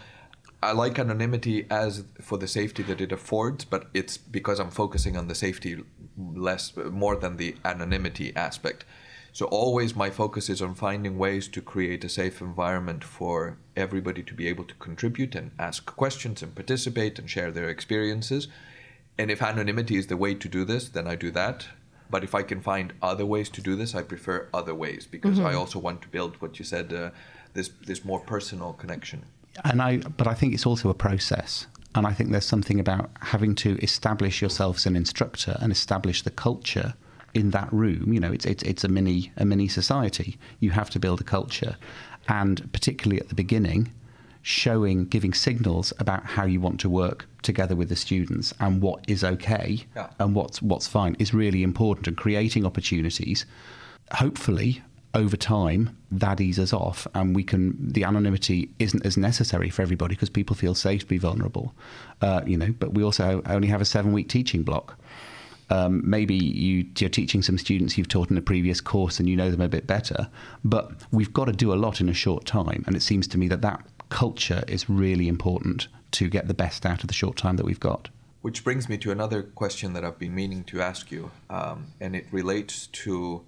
[0.62, 5.16] I like anonymity as for the safety that it affords, but it's because I'm focusing
[5.16, 5.82] on the safety
[6.16, 8.84] less more than the anonymity aspect.
[9.32, 14.22] So always my focus is on finding ways to create a safe environment for everybody
[14.22, 18.46] to be able to contribute and ask questions and participate and share their experiences.
[19.18, 21.66] And if anonymity is the way to do this, then I do that.
[22.14, 25.38] But if I can find other ways to do this, I prefer other ways because
[25.38, 25.48] mm-hmm.
[25.48, 27.10] I also want to build what you said, uh,
[27.54, 29.24] this this more personal connection.
[29.64, 31.66] And I, but I think it's also a process.
[31.96, 36.22] And I think there's something about having to establish yourself as an instructor and establish
[36.22, 36.94] the culture
[37.40, 38.12] in that room.
[38.12, 40.38] You know, it's it's it's a mini a mini society.
[40.60, 41.76] You have to build a culture,
[42.28, 43.90] and particularly at the beginning,
[44.44, 49.02] showing giving signals about how you want to work together with the students and what
[49.08, 50.10] is okay yeah.
[50.18, 52.06] and what's what's fine is really important.
[52.06, 53.46] And creating opportunities,
[54.12, 54.82] hopefully
[55.14, 60.14] over time that eases off and we can the anonymity isn't as necessary for everybody
[60.14, 61.72] because people feel safe to be vulnerable
[62.20, 64.98] uh, you know but we also only have a seven week teaching block
[65.70, 69.36] um, maybe you, you're teaching some students you've taught in a previous course and you
[69.36, 70.28] know them a bit better
[70.64, 73.38] but we've got to do a lot in a short time and it seems to
[73.38, 73.80] me that that
[74.14, 77.80] culture is really important to get the best out of the short time that we've
[77.80, 78.10] got.
[78.42, 82.14] Which brings me to another question that I've been meaning to ask you, um, and
[82.14, 83.44] it relates to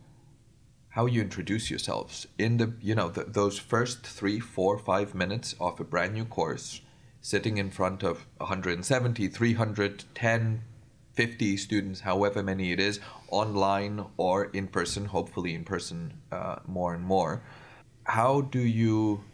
[0.89, 2.27] how you introduce yourselves.
[2.37, 6.25] In the you know the, those first three four five minutes of a brand new
[6.25, 6.81] course
[7.21, 10.63] sitting in front of 170 300 10
[11.13, 13.01] 50 students however many it is
[13.31, 17.43] online or in person hopefully in person uh, more and more
[18.05, 19.25] how do you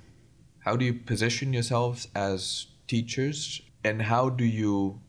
[0.65, 5.01] how do you position yourselves as teachers and how do you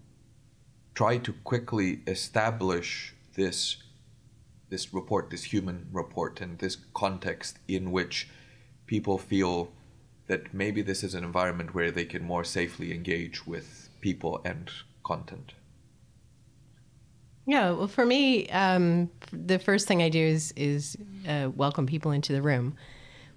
[0.96, 3.78] try to quickly establish this
[4.70, 8.28] this report, this human report, and this context in which
[8.88, 9.72] people feel
[10.26, 14.72] that maybe this is an environment where they can more safely engage with people and
[15.04, 15.54] content.
[17.46, 22.12] Yeah, well, for me, um, the first thing I do is is uh, welcome people
[22.12, 22.76] into the room,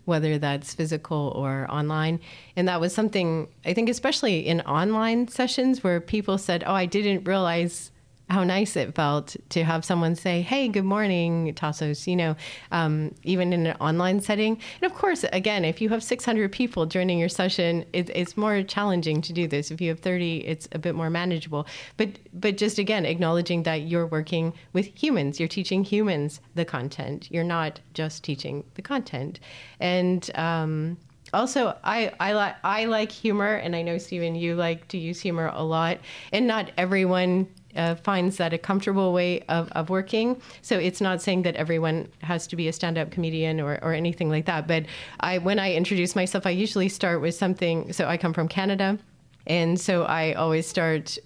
[0.06, 2.20] whether that's physical or online.
[2.56, 6.86] And that was something I think, especially in online sessions, where people said, "Oh, I
[6.86, 7.90] didn't realize
[8.28, 12.36] how nice it felt to have someone say, "Hey, good morning, Tassos." You know,
[12.72, 14.58] um, even in an online setting.
[14.80, 18.62] And of course, again, if you have 600 people joining your session, it, it's more
[18.62, 19.70] challenging to do this.
[19.70, 21.66] If you have 30, it's a bit more manageable.
[21.96, 27.28] But but just again, acknowledging that you're working with humans, you're teaching humans the content.
[27.30, 29.38] You're not just teaching the content,
[29.78, 30.96] and um,
[31.32, 35.20] also I I like I like humor, and I know Stephen, you like to use
[35.20, 35.98] humor a lot,
[36.32, 40.40] and not everyone uh, finds that a comfortable way of, of working.
[40.62, 44.28] So it's not saying that everyone has to be a stand-up comedian or, or anything
[44.30, 44.66] like that.
[44.66, 44.86] But
[45.20, 47.92] I, when I introduce myself, I usually start with something.
[47.92, 48.98] So I come from Canada,
[49.46, 51.18] and so I always start.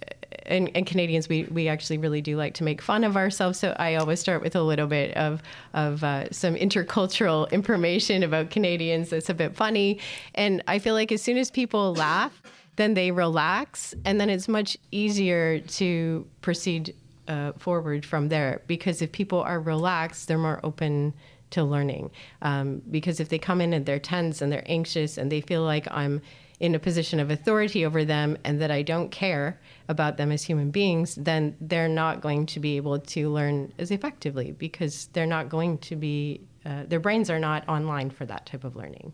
[0.46, 3.58] And, and, Canadians, we, we actually really do like to make fun of ourselves.
[3.58, 5.42] So I always start with a little bit of
[5.74, 10.00] of uh, some intercultural information about Canadians that's a bit funny.
[10.34, 12.42] And I feel like as soon as people laugh,
[12.76, 16.94] then they relax, and then it's much easier to proceed
[17.28, 18.62] uh, forward from there.
[18.66, 21.14] Because if people are relaxed, they're more open
[21.50, 22.10] to learning.
[22.42, 25.62] Um, because if they come in and they're tense and they're anxious and they feel
[25.62, 26.22] like I'm
[26.60, 30.42] in a position of authority over them and that I don't care about them as
[30.44, 35.26] human beings, then they're not going to be able to learn as effectively because they're
[35.26, 39.12] not going to be, uh, their brains are not online for that type of learning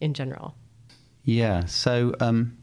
[0.00, 0.54] in general.
[1.24, 1.64] Yeah.
[1.64, 2.56] So, um,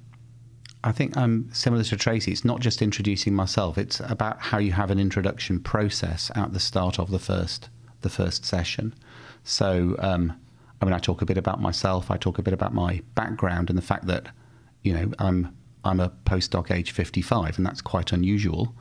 [0.84, 2.32] I think I'm similar to Tracy.
[2.32, 6.60] It's not just introducing myself; it's about how you have an introduction process at the
[6.60, 7.70] start of the first
[8.02, 8.94] the first session.
[9.44, 10.34] So, um,
[10.82, 12.12] I mean, I talk a bit about myself.
[12.12, 14.28] I talk a bit about my background and the fact that,
[14.82, 18.74] you know, I'm I'm a postdoc age 55, and that's quite unusual.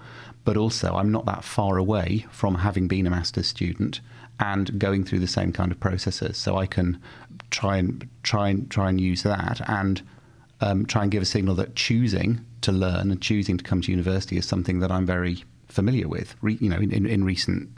[0.45, 4.01] But also, I'm not that far away from having been a master's student
[4.41, 6.37] and going through the same kind of processes.
[6.37, 7.01] So I can
[7.51, 10.03] try and try and try and use that and
[10.63, 13.91] um, try and give a signal that choosing to learn and choosing to come to
[13.91, 17.69] university is something that I'm very familiar with, re, you know, in, in, in recent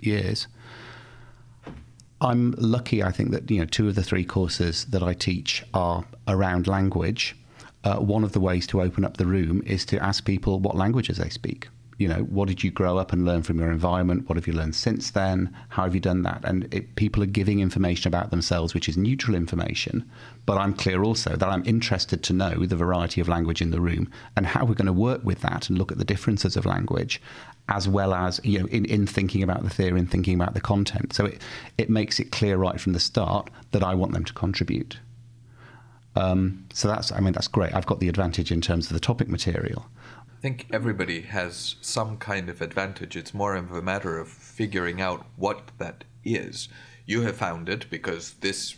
[0.00, 0.46] years.
[2.20, 5.64] I'm lucky, I think, that you know two of the three courses that I teach
[5.72, 7.34] are around language.
[7.82, 10.76] Uh, one of the ways to open up the room is to ask people what
[10.76, 14.28] languages they speak you know, what did you grow up and learn from your environment?
[14.28, 15.54] What have you learned since then?
[15.68, 16.40] How have you done that?
[16.44, 20.08] And it, people are giving information about themselves, which is neutral information.
[20.46, 23.80] But I'm clear also that I'm interested to know the variety of language in the
[23.80, 26.66] room and how we're going to work with that and look at the differences of
[26.66, 27.20] language,
[27.68, 30.60] as well as you know, in, in thinking about the theory and thinking about the
[30.60, 31.12] content.
[31.12, 31.42] So it
[31.78, 34.98] it makes it clear right from the start that I want them to contribute.
[36.16, 37.74] Um, so that's, I mean, that's great.
[37.74, 39.86] I've got the advantage in terms of the topic material
[40.44, 43.16] think everybody has some kind of advantage.
[43.16, 46.68] It's more of a matter of figuring out what that is.
[47.06, 48.76] You have found it because this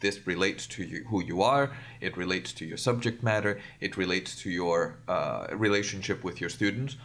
[0.00, 1.70] this relates to you, who you are.
[2.00, 3.60] It relates to your subject matter.
[3.78, 6.96] It relates to your uh, relationship with your students.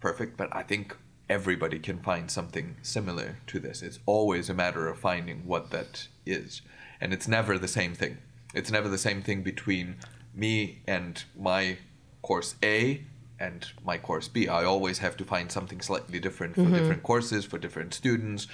[0.00, 0.36] Perfect.
[0.36, 0.94] But I think
[1.30, 3.80] everybody can find something similar to this.
[3.80, 6.60] It's always a matter of finding what that is,
[7.00, 8.18] and it's never the same thing.
[8.52, 9.96] It's never the same thing between
[10.34, 11.78] me and my
[12.20, 13.02] course A
[13.38, 14.48] and my course B.
[14.48, 16.74] I always have to find something slightly different for mm-hmm.
[16.74, 18.46] different courses, for different students.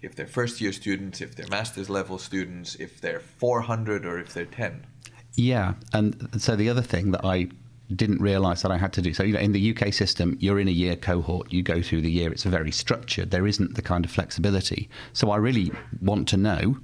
[0.00, 4.32] If they're first year students, if they're master's level students, if they're 400 or if
[4.32, 4.86] they're 10.
[5.34, 5.74] Yeah.
[5.92, 7.48] And so the other thing that I
[7.94, 9.14] didn't realize that I had to do.
[9.14, 12.02] So, you know, in the UK system, you're in a year cohort, you go through
[12.02, 13.30] the year, it's very structured.
[13.30, 14.88] There isn't the kind of flexibility.
[15.14, 15.72] So, I really
[16.02, 16.76] want to know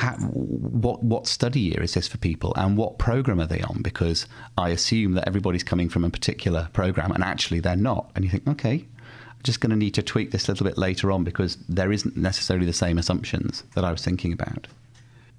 [0.00, 3.82] how, what what study year is this for people and what program are they on?
[3.82, 8.10] Because I assume that everybody's coming from a particular program and actually they're not.
[8.14, 8.86] And you think, okay,
[9.26, 11.92] I'm just going to need to tweak this a little bit later on because there
[11.92, 14.68] isn't necessarily the same assumptions that I was thinking about.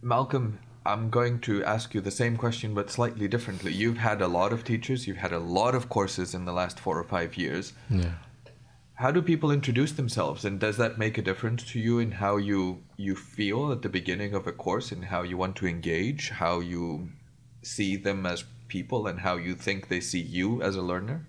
[0.04, 3.74] Malcolm, I'm going to ask you the same question but slightly differently.
[3.74, 6.80] You've had a lot of teachers, you've had a lot of courses in the last
[6.80, 7.74] four or five years.
[7.90, 8.12] Yeah
[9.02, 10.46] how do people introduce themselves?
[10.46, 13.90] And does that make a difference to you in how you you feel at the
[13.90, 17.10] beginning of a course and how you want to engage how you
[17.64, 21.26] see them as people and how you think they see you as a learner?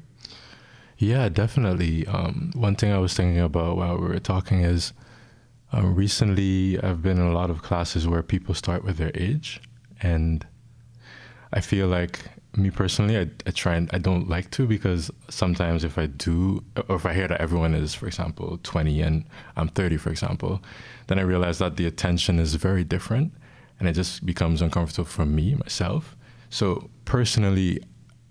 [0.99, 2.07] Yeah definitely.
[2.07, 4.93] Um, one thing i was thinking about while we were talking is
[5.73, 9.63] um, recently i've been in a lot of classes where people start with their age
[10.03, 10.47] and
[11.53, 12.17] i feel like
[12.57, 16.62] me personally, I, I try and I don't like to because sometimes if I do,
[16.88, 19.25] or if I hear that everyone is, for example, 20 and
[19.57, 20.62] I'm 30, for example,
[21.07, 23.33] then I realize that the attention is very different
[23.79, 26.15] and it just becomes uncomfortable for me, myself.
[26.51, 27.83] So personally,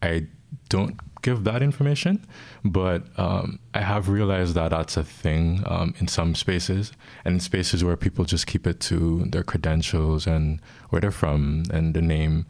[0.04, 0.28] I
[0.70, 2.26] don't give that information,
[2.64, 6.92] but um, I have realized that that's a thing um, in some spaces
[7.26, 11.64] and in spaces where people just keep it to their credentials and where they're from
[11.72, 12.46] and the name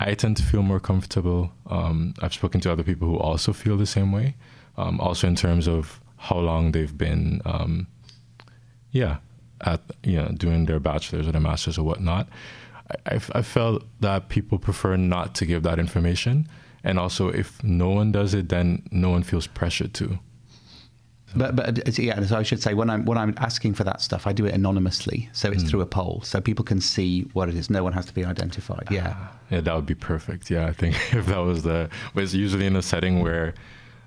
[0.00, 1.52] I tend to feel more comfortable.
[1.66, 4.34] Um, I've spoken to other people who also feel the same way.
[4.76, 7.86] Um, also, in terms of how long they've been, um,
[8.90, 9.18] yeah,
[9.62, 12.28] at you know doing their bachelor's or their master's or whatnot.
[13.06, 16.48] I, I felt that people prefer not to give that information,
[16.84, 20.18] and also if no one does it, then no one feels pressured to.
[21.34, 24.26] But but yeah, so I should say when I'm when I'm asking for that stuff,
[24.26, 25.68] I do it anonymously, so it's mm.
[25.68, 27.70] through a poll, so people can see what it is.
[27.70, 28.88] No one has to be identified.
[28.90, 30.50] Yeah, uh, yeah, that would be perfect.
[30.50, 33.54] Yeah, I think if that was the, but it's usually in a setting where,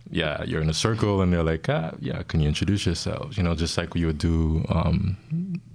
[0.09, 3.37] yeah, you're in a circle and they're like, ah, yeah, can you introduce yourselves?
[3.37, 5.17] You know, just like you would do, um,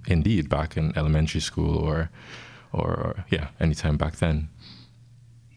[0.07, 2.09] indeed, back in elementary school or,
[2.73, 4.49] or yeah, anytime back then.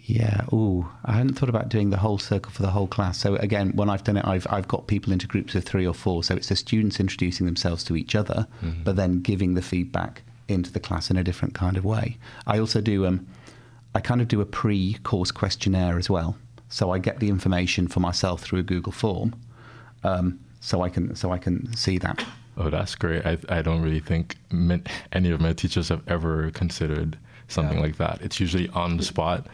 [0.07, 0.43] Yeah.
[0.53, 3.19] Oh, I hadn't thought about doing the whole circle for the whole class.
[3.19, 5.95] So again, when I've done it, I've I've got people into groups of three or
[5.95, 6.23] four.
[6.23, 8.83] So it's the students introducing themselves to each other, mm-hmm.
[8.83, 12.19] but then giving the feedback into the class in a different kind of way.
[12.47, 13.07] I also do.
[13.07, 13.27] Um,
[13.95, 16.37] I kind of do a pre-course questionnaire as well.
[16.69, 19.35] So I get the information for myself through a Google form,
[20.03, 22.25] um, so I can so I can see that.
[22.59, 23.25] Oh, that's great.
[23.25, 24.37] I I don't really think
[25.13, 27.17] any of my teachers have ever considered
[27.49, 27.85] something yeah.
[27.85, 28.21] like that.
[28.21, 29.47] It's usually on the spot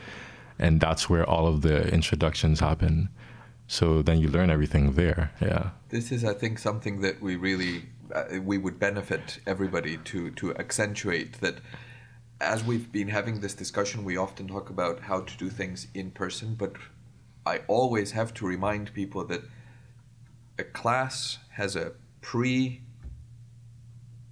[0.60, 3.08] and that's where all of the introductions happen.
[3.66, 5.32] So then you learn everything there.
[5.40, 5.70] Yeah.
[5.88, 10.54] This is, I think, something that we really uh, we would benefit everybody to to
[10.56, 11.56] accentuate that.
[12.42, 16.10] As we've been having this discussion, we often talk about how to do things in
[16.10, 16.72] person, but
[17.44, 19.42] I always have to remind people that
[20.58, 21.92] a class has a
[22.22, 22.80] pre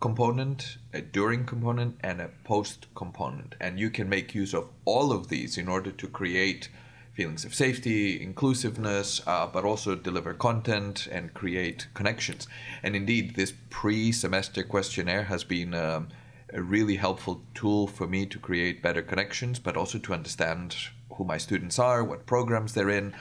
[0.01, 3.55] component, a during component, and a post component.
[3.61, 6.69] And you can make use of all of these in order to create
[7.15, 12.47] feelings of safety, inclusiveness, uh, but also deliver content and create connections.
[12.83, 16.09] And indeed, this pre semester questionnaire has been um,
[16.53, 20.77] a really helpful tool for me to create better connections, but also to understand
[21.15, 23.15] who my students are, what programs they're in,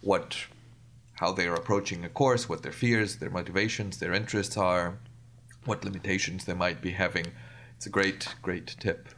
[0.00, 0.46] what
[1.14, 4.98] how they're approaching a course, what their fears, their motivations, their interests are,
[5.64, 7.26] what limitations they might be having.
[7.76, 9.08] It's a great, great tip.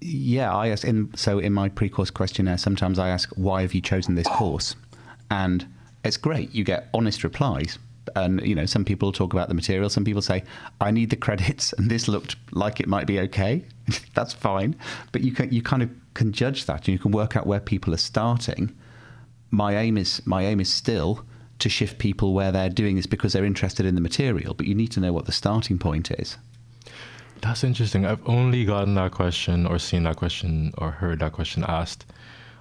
[0.00, 0.84] Yeah, I ask.
[0.84, 4.76] In, so in my pre-course questionnaire, sometimes I ask, "Why have you chosen this course?"
[5.30, 5.66] And
[6.04, 6.54] it's great.
[6.54, 7.78] You get honest replies,
[8.14, 9.88] and you know, some people talk about the material.
[9.88, 10.44] Some people say,
[10.80, 13.64] "I need the credits," and this looked like it might be okay.
[14.14, 14.76] That's fine,
[15.12, 17.60] but you can you kind of can judge that, and you can work out where
[17.60, 18.74] people are starting.
[19.50, 21.24] My aim is my aim is still
[21.58, 24.74] to shift people where they're doing this because they're interested in the material, but you
[24.74, 26.36] need to know what the starting point is.
[27.40, 28.06] That's interesting.
[28.06, 32.06] I've only gotten that question or seen that question or heard that question asked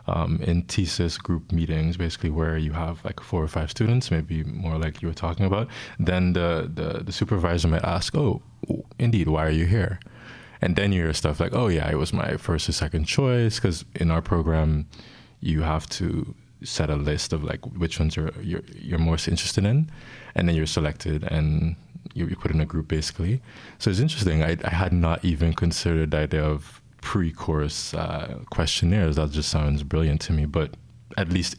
[0.08, 4.44] um, in thesis group meetings, basically where you have like four or five students, maybe
[4.44, 5.70] more like you were talking about.
[6.00, 8.42] Then the, the, the supervisor might ask, Oh,
[9.00, 10.00] indeed, why are you here?
[10.62, 13.56] And then you hear stuff like, Oh, yeah, it was my first or second choice.
[13.56, 14.88] Because in our program,
[15.40, 19.66] you have to set a list of like which ones you're, you're, you're most interested
[19.66, 19.90] in.
[20.36, 21.76] And then you're selected and
[22.14, 23.42] you, you put in a group basically.
[23.80, 24.44] So it's interesting.
[24.44, 29.16] I, I had not even considered the idea of pre-course uh, questionnaires.
[29.16, 30.46] That just sounds brilliant to me.
[30.46, 30.72] But
[31.18, 31.56] at least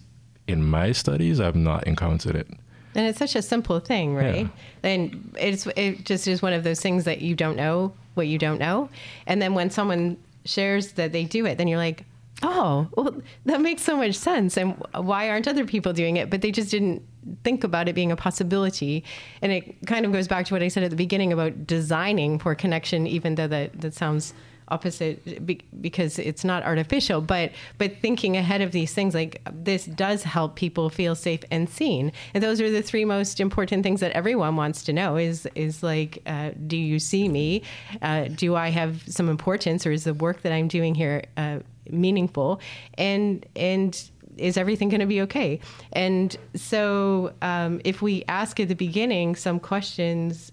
[0.46, 2.48] in my studies, I've not encountered it.
[2.96, 4.46] And it's such a simple thing, right?
[4.46, 4.90] Yeah.
[4.90, 8.38] And it's it just is one of those things that you don't know what you
[8.38, 8.88] don't know,
[9.26, 12.04] and then when someone shares that they do it, then you're like,
[12.42, 13.14] oh, well,
[13.46, 14.56] that makes so much sense.
[14.56, 16.30] And why aren't other people doing it?
[16.30, 17.02] But they just didn't
[17.42, 19.04] think about it being a possibility.
[19.40, 22.38] And it kind of goes back to what I said at the beginning about designing
[22.38, 24.34] for connection, even though that, that sounds
[24.68, 25.46] opposite
[25.82, 30.56] because it's not artificial but but thinking ahead of these things like this does help
[30.56, 34.56] people feel safe and seen and those are the three most important things that everyone
[34.56, 37.62] wants to know is is like uh, do you see me
[38.00, 41.58] uh, do i have some importance or is the work that i'm doing here uh,
[41.90, 42.60] meaningful
[42.96, 45.60] and and is everything going to be okay?
[45.92, 50.52] And so, um, if we ask at the beginning some questions,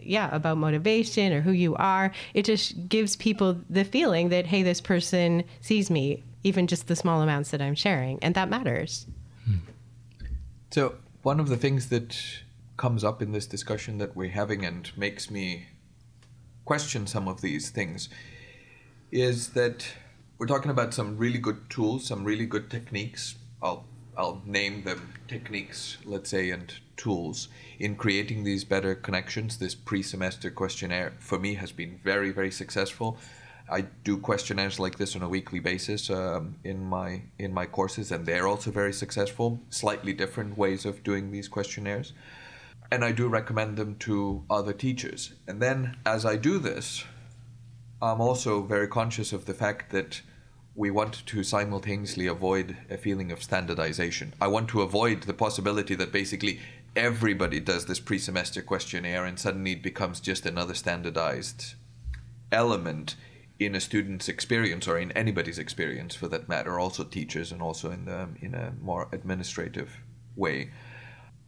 [0.00, 4.62] yeah, about motivation or who you are, it just gives people the feeling that, hey,
[4.62, 9.06] this person sees me, even just the small amounts that I'm sharing, and that matters.
[9.44, 9.56] Hmm.
[10.70, 12.18] So, one of the things that
[12.76, 15.66] comes up in this discussion that we're having and makes me
[16.64, 18.08] question some of these things
[19.10, 19.86] is that
[20.38, 23.36] we're talking about some really good tools, some really good techniques.
[23.62, 23.84] I'll
[24.16, 29.58] I'll name them techniques, let's say, and tools in creating these better connections.
[29.58, 33.16] This pre-semester questionnaire for me has been very, very successful.
[33.70, 38.12] I do questionnaires like this on a weekly basis um, in my in my courses,
[38.12, 39.60] and they're also very successful.
[39.70, 42.12] Slightly different ways of doing these questionnaires,
[42.90, 45.32] and I do recommend them to other teachers.
[45.48, 47.04] And then, as I do this,
[48.02, 50.22] I'm also very conscious of the fact that
[50.74, 54.34] we want to simultaneously avoid a feeling of standardization.
[54.40, 56.58] I want to avoid the possibility that basically
[56.96, 61.74] everybody does this pre semester questionnaire and suddenly it becomes just another standardized
[62.50, 63.14] element
[63.60, 67.92] in a student's experience or in anybody's experience for that matter, also teachers and also
[67.92, 69.98] in, the, in a more administrative
[70.34, 70.72] way.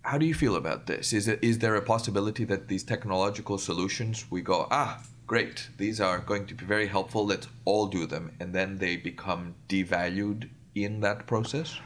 [0.02, 1.12] How do you feel about this?
[1.12, 6.00] Is, it, is there a possibility that these technological solutions we go, ah, great, these
[6.00, 10.48] are going to be very helpful, let's all do them, and then they become devalued
[10.74, 11.78] in that process?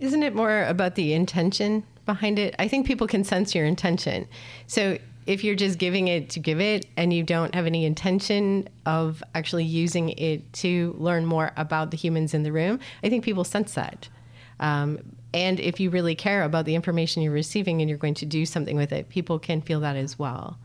[0.00, 2.54] Isn't it more about the intention behind it?
[2.58, 4.28] I think people can sense your intention.
[4.66, 8.68] So if you're just giving it to give it and you don't have any intention
[8.84, 13.24] of actually using it to learn more about the humans in the room, I think
[13.24, 14.08] people sense that.
[14.60, 14.98] Um,
[15.32, 18.46] and if you really care about the information you're receiving and you're going to do
[18.46, 20.58] something with it, people can feel that as well.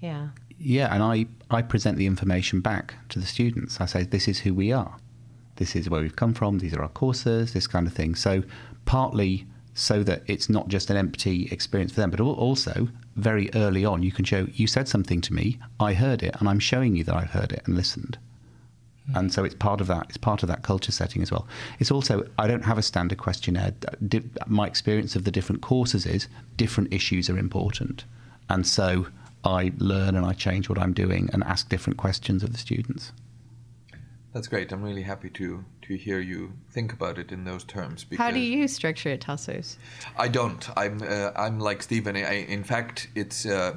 [0.00, 0.28] Yeah
[0.58, 3.80] yeah, and I, I present the information back to the students.
[3.80, 4.96] I say, this is who we are.
[5.56, 6.58] This is where we've come from.
[6.58, 8.14] These are our courses, this kind of thing.
[8.14, 8.42] So,
[8.84, 13.84] partly so that it's not just an empty experience for them, but also very early
[13.84, 16.96] on, you can show, you said something to me, I heard it, and I'm showing
[16.96, 18.18] you that I've heard it and listened.
[19.10, 19.18] Mm.
[19.18, 20.06] And so it's part of that.
[20.08, 21.46] It's part of that culture setting as well.
[21.78, 23.74] It's also I don't have a standard questionnaire.
[24.46, 26.26] My experience of the different courses is
[26.56, 28.04] different issues are important,
[28.48, 29.06] and so
[29.46, 33.12] I learn and I change what I'm doing and ask different questions of the students.
[34.36, 34.70] That's great.
[34.70, 38.04] I'm really happy to to hear you think about it in those terms.
[38.18, 39.76] How do you structure it, Tassos?
[40.18, 40.68] I don't.
[40.76, 42.16] I'm uh, I'm like Stephen.
[42.16, 43.76] I, in fact, it's uh,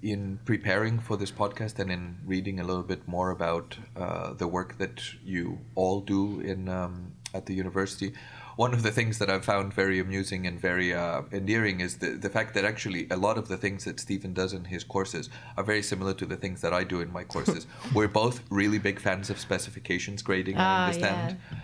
[0.00, 4.48] in preparing for this podcast and in reading a little bit more about uh, the
[4.48, 8.14] work that you all do in um, at the university
[8.56, 12.10] one of the things that I've found very amusing and very uh, endearing is the,
[12.10, 15.30] the fact that actually a lot of the things that Stephen does in his courses
[15.56, 17.66] are very similar to the things that I do in my courses.
[17.94, 21.38] We're both really big fans of specifications grading, I ah, understand.
[21.50, 21.58] Yeah.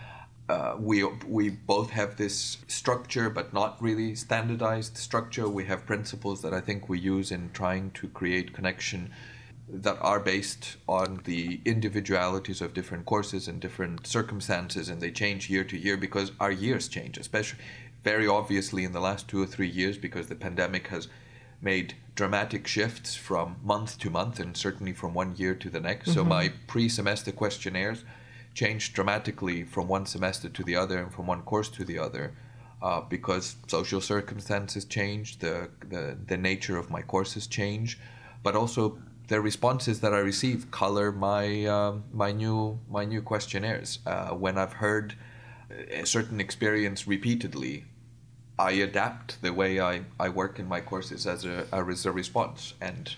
[0.48, 5.48] uh, we we both have this structure, but not really standardized structure.
[5.48, 9.10] We have principles that I think we use in trying to create connection
[9.70, 15.50] that are based on the individualities of different courses and different circumstances, and they change
[15.50, 17.60] year to year because our years change, especially
[18.04, 21.08] very obviously in the last two or three years because the pandemic has
[21.60, 26.08] made dramatic shifts from month to month and certainly from one year to the next.
[26.08, 26.18] Mm-hmm.
[26.18, 28.04] So my pre-semester questionnaires
[28.54, 32.34] changed dramatically from one semester to the other and from one course to the other.
[32.80, 37.98] Uh, because social circumstances change, the, the the nature of my courses change,
[38.44, 38.96] but also
[39.28, 44.00] the responses that I receive color my uh, my new my new questionnaires.
[44.06, 45.14] Uh, when I've heard
[45.90, 47.84] a certain experience repeatedly,
[48.58, 52.74] I adapt the way I, I work in my courses as a as a response.
[52.80, 53.14] And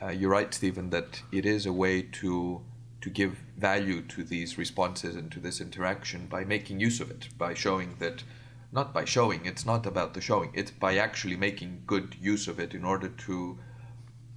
[0.00, 2.62] uh, you're right, Stephen, that it is a way to
[3.00, 7.28] to give value to these responses and to this interaction by making use of it,
[7.36, 8.22] by showing that
[8.70, 12.60] not by showing, it's not about the showing, it's by actually making good use of
[12.60, 13.58] it in order to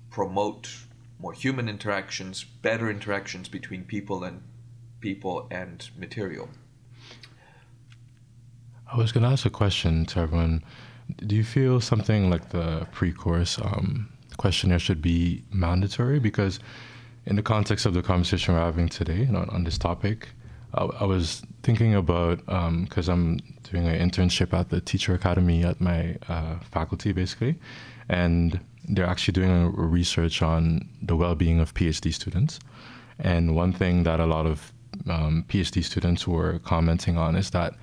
[0.10, 0.70] promote
[1.22, 4.42] more human interactions, better interactions between people and
[5.00, 6.50] people and material.
[8.92, 10.64] I was going to ask a question to everyone.
[11.26, 16.20] Do you feel something like the pre-course um, questionnaire should be mandatory?
[16.20, 16.60] Because
[17.26, 20.30] in the context of the conversation we're having today on, on this topic,
[20.74, 22.38] I, I, was thinking about
[22.86, 27.60] because um, I'm doing an internship at the Teacher Academy at my uh, faculty, basically,
[28.10, 28.60] and
[28.92, 32.60] they're actually doing a research on the well-being of PhD students.
[33.20, 34.74] And one thing that a lot of
[35.10, 37.74] um, PhD students were commenting on is that,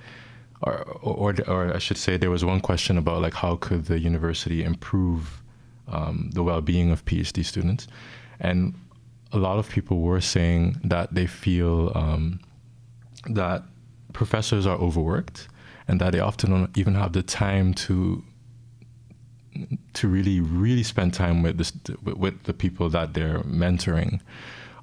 [0.61, 3.99] or, or, or, I should say, there was one question about like how could the
[3.99, 5.41] university improve
[5.87, 7.87] um, the well-being of PhD students,
[8.39, 8.75] and
[9.31, 12.39] a lot of people were saying that they feel um,
[13.29, 13.63] that
[14.13, 15.47] professors are overworked
[15.87, 18.23] and that they often don't even have the time to
[19.93, 24.21] to really really spend time with this with the people that they're mentoring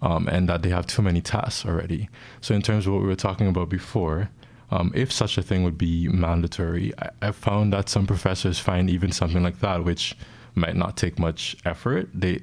[0.02, 2.08] um, and that they have too many tasks already.
[2.40, 4.30] So in terms of what we were talking about before
[4.70, 8.90] um, if such a thing would be mandatory I, I found that some professors find
[8.90, 10.16] even something like that which
[10.54, 12.40] might not take much effort they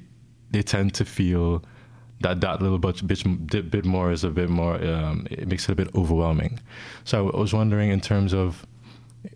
[0.51, 1.63] they tend to feel
[2.21, 5.73] that that little bit, bit, bit more is a bit more um, it makes it
[5.73, 6.59] a bit overwhelming.
[7.03, 8.65] So i was wondering in terms of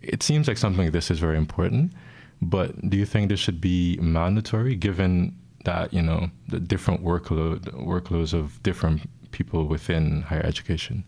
[0.02, 1.92] it seems like something like this is very important
[2.40, 7.60] but do you think this should be mandatory, given that you know the different workload
[7.74, 11.04] workloads of different people within higher education?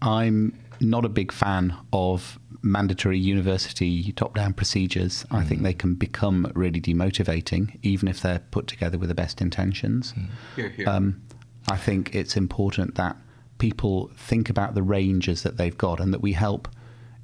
[0.00, 5.24] I'm not a big fan of mandatory university top-down procedures.
[5.24, 5.38] Mm.
[5.38, 5.64] I think mm.
[5.64, 10.12] they can become really demotivating, even if they're put together with the best intentions.
[10.12, 10.28] Mm.
[10.56, 10.88] Here, here.
[10.88, 11.22] Um,
[11.70, 13.16] I think it's important that
[13.58, 16.68] people think about the ranges that they've got, and that we help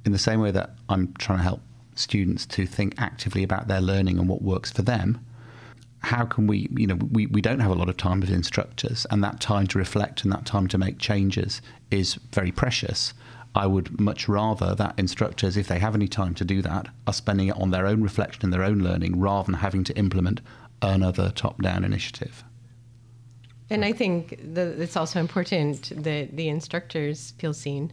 [0.05, 1.61] in the same way that I'm trying to help
[1.99, 5.23] students to think actively about their learning and what works for them.
[6.01, 9.05] How can we you know we, we don't have a lot of time as instructors
[9.11, 13.13] and that time to reflect and that time to make changes is very precious.
[13.55, 17.13] I would much rather that instructors if they have any time to do that are
[17.13, 20.39] spending it on their own reflection and their own learning rather than having to implement
[20.81, 22.43] another top down initiative.
[23.71, 27.91] And i think that it's also important that the instructors feel seen.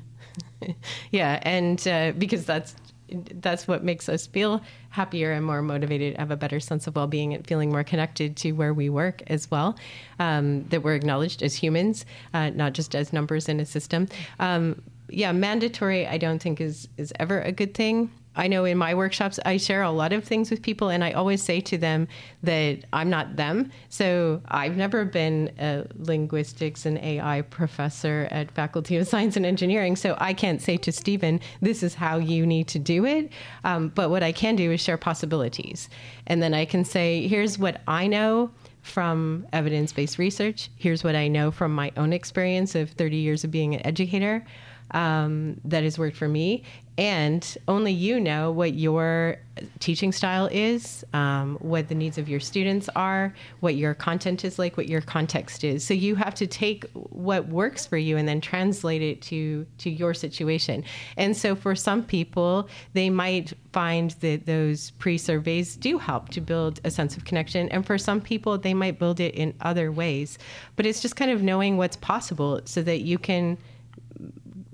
[1.11, 2.75] Yeah and uh, because that's
[3.09, 7.07] that's what makes us feel happier and more motivated, have a better sense of well
[7.07, 9.77] being, and feeling more connected to where we work as well.
[10.19, 12.05] Um, that we're acknowledged as humans,
[12.35, 14.09] uh, not just as numbers in a system.
[14.39, 18.11] Um, yeah, mandatory, I don't think is is ever a good thing.
[18.37, 21.13] I know in my workshops, I share a lot of things with people, and I
[21.13, 22.07] always say to them
[22.43, 23.71] that I'm not them.
[23.89, 29.97] So I've never been a linguistics and AI professor at Faculty of Science and Engineering.
[29.97, 33.31] So I can't say to Stephen, this is how you need to do it.
[33.65, 35.89] Um, but what I can do is share possibilities.
[36.27, 38.51] And then I can say, here's what I know
[38.83, 40.71] from evidence based research.
[40.77, 44.47] Here's what I know from my own experience of 30 years of being an educator
[44.93, 46.63] um, that has worked for me.
[46.99, 49.37] And only you know what your
[49.81, 54.59] teaching style is, um, what the needs of your students are, what your content is
[54.59, 55.85] like, what your context is.
[55.85, 59.91] So you have to take what works for you and then translate it to to
[59.91, 60.85] your situation.
[61.19, 66.81] And so for some people, they might find that those pre-surveys do help to build
[66.85, 70.39] a sense of connection, and for some people, they might build it in other ways.
[70.77, 73.59] But it's just kind of knowing what's possible so that you can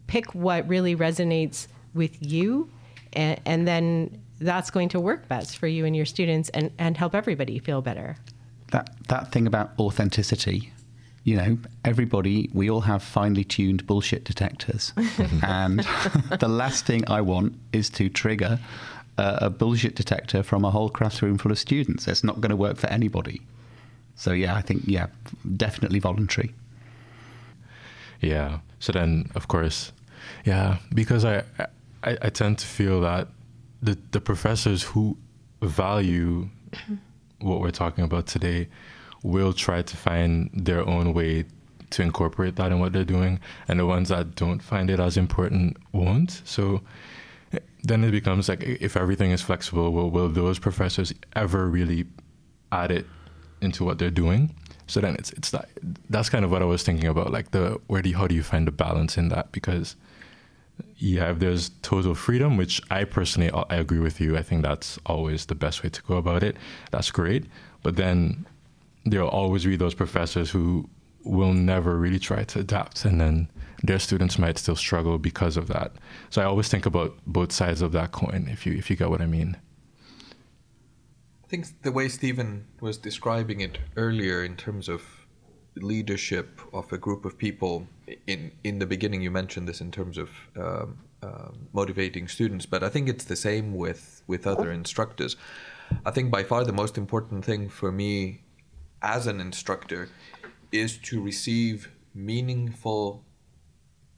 [0.06, 2.70] pick what really resonates with you,
[3.12, 6.96] and, and then that's going to work best for you and your students and, and
[6.96, 8.16] help everybody feel better.
[8.72, 10.72] That, that thing about authenticity
[11.24, 14.92] you know, everybody, we all have finely tuned bullshit detectors.
[15.46, 15.80] and
[16.40, 18.58] the last thing I want is to trigger
[19.18, 22.08] a, a bullshit detector from a whole classroom full of students.
[22.08, 23.42] It's not going to work for anybody.
[24.16, 25.06] So, yeah, I think, yeah,
[25.56, 26.54] definitely voluntary.
[28.20, 28.58] Yeah.
[28.80, 29.92] So then, of course,
[30.44, 31.44] yeah, because I,
[32.02, 33.28] I, I tend to feel that
[33.80, 35.16] the, the professors who
[35.60, 36.48] value
[37.40, 38.68] what we're talking about today
[39.22, 41.44] will try to find their own way
[41.90, 43.38] to incorporate that in what they're doing,
[43.68, 46.42] and the ones that don't find it as important won't.
[46.44, 46.80] So
[47.82, 52.06] then it becomes like if everything is flexible, will will those professors ever really
[52.70, 53.06] add it
[53.60, 54.54] into what they're doing?
[54.86, 55.68] So then it's it's that
[56.08, 58.34] that's kind of what I was thinking about, like the where do you, how do
[58.34, 59.52] you find the balance in that?
[59.52, 59.96] Because
[60.96, 64.98] yeah, if there's total freedom, which I personally I agree with you, I think that's
[65.06, 66.56] always the best way to go about it.
[66.90, 67.46] That's great,
[67.82, 68.46] but then
[69.04, 70.88] there'll always be those professors who
[71.24, 73.48] will never really try to adapt, and then
[73.82, 75.92] their students might still struggle because of that.
[76.30, 79.10] So I always think about both sides of that coin, if you if you get
[79.10, 79.56] what I mean.
[81.44, 85.21] I think the way Stephen was describing it earlier, in terms of
[85.76, 87.86] leadership of a group of people,
[88.26, 92.82] in in the beginning you mentioned this in terms of um, uh, motivating students, but
[92.82, 95.36] I think it's the same with with other instructors.
[96.04, 98.40] I think by far the most important thing for me
[99.02, 100.08] as an instructor
[100.70, 103.24] is to receive meaningful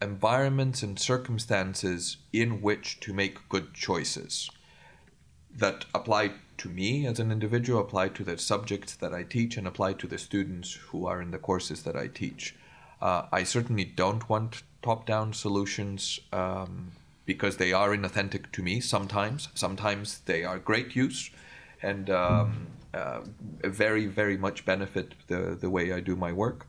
[0.00, 4.50] environments and circumstances in which to make good choices
[5.56, 9.66] that apply to me as an individual, apply to the subjects that I teach, and
[9.66, 12.54] apply to the students who are in the courses that I teach.
[13.00, 16.92] Uh, I certainly don't want top down solutions um,
[17.26, 19.48] because they are inauthentic to me sometimes.
[19.54, 21.30] Sometimes they are great use
[21.82, 23.20] and um, uh,
[23.62, 26.66] very, very much benefit the, the way I do my work.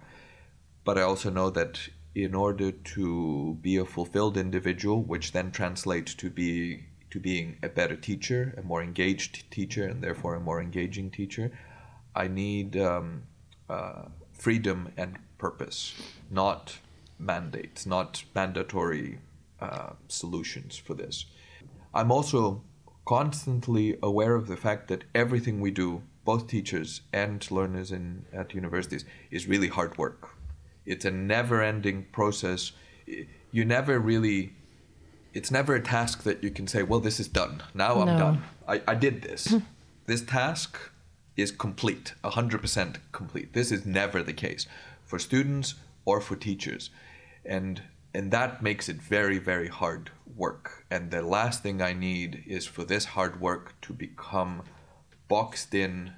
[0.84, 1.80] But I also know that
[2.14, 7.70] in order to be a fulfilled individual, which then translates to be to being a
[7.70, 11.50] better teacher, a more engaged teacher, and therefore a more engaging teacher,
[12.14, 13.24] I need um,
[13.70, 15.94] uh, freedom and purpose,
[16.30, 16.78] not
[17.18, 19.20] mandates, not mandatory
[19.62, 21.26] uh, solutions for this.
[21.94, 22.64] I'm also
[23.06, 28.54] constantly aware of the fact that everything we do, both teachers and learners in at
[28.54, 30.32] universities, is really hard work.
[30.86, 32.74] It's a never-ending process.
[33.52, 34.52] You never really.
[35.36, 37.62] It's never a task that you can say, "Well, this is done.
[37.74, 38.18] Now I'm No.
[38.18, 38.44] done.
[38.68, 39.48] I, I did this.
[39.52, 39.60] Hmm.
[40.08, 40.78] this task
[41.36, 43.52] is complete, hundred percent complete.
[43.54, 44.66] This is never the case
[45.04, 45.76] for students
[46.06, 46.90] or for teachers,
[47.44, 47.82] and
[48.14, 50.10] and that makes it very very hard
[50.44, 50.86] work.
[50.90, 54.64] And the last thing I need is for this hard work to become
[55.28, 56.14] boxed in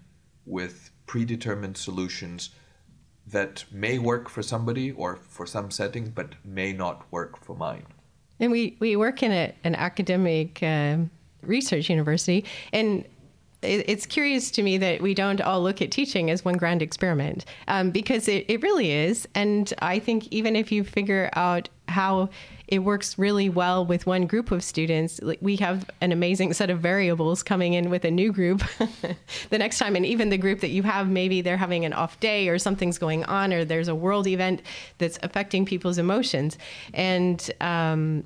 [0.46, 2.52] with predetermined solutions
[3.26, 7.88] that may work for somebody or for some setting, but may not work for mine.
[8.40, 11.10] And we, we work in a, an academic um
[11.44, 13.06] research university, and
[13.62, 16.82] it, it's curious to me that we don't all look at teaching as one grand
[16.82, 19.28] experiment um, because it, it really is.
[19.36, 22.30] And I think even if you figure out how
[22.68, 26.80] it works really well with one group of students, we have an amazing set of
[26.80, 28.62] variables coming in with a new group
[29.50, 29.96] the next time.
[29.96, 32.98] And even the group that you have, maybe they're having an off day or something's
[32.98, 34.62] going on or there's a world event
[34.98, 36.58] that's affecting people's emotions.
[36.94, 38.26] And, um,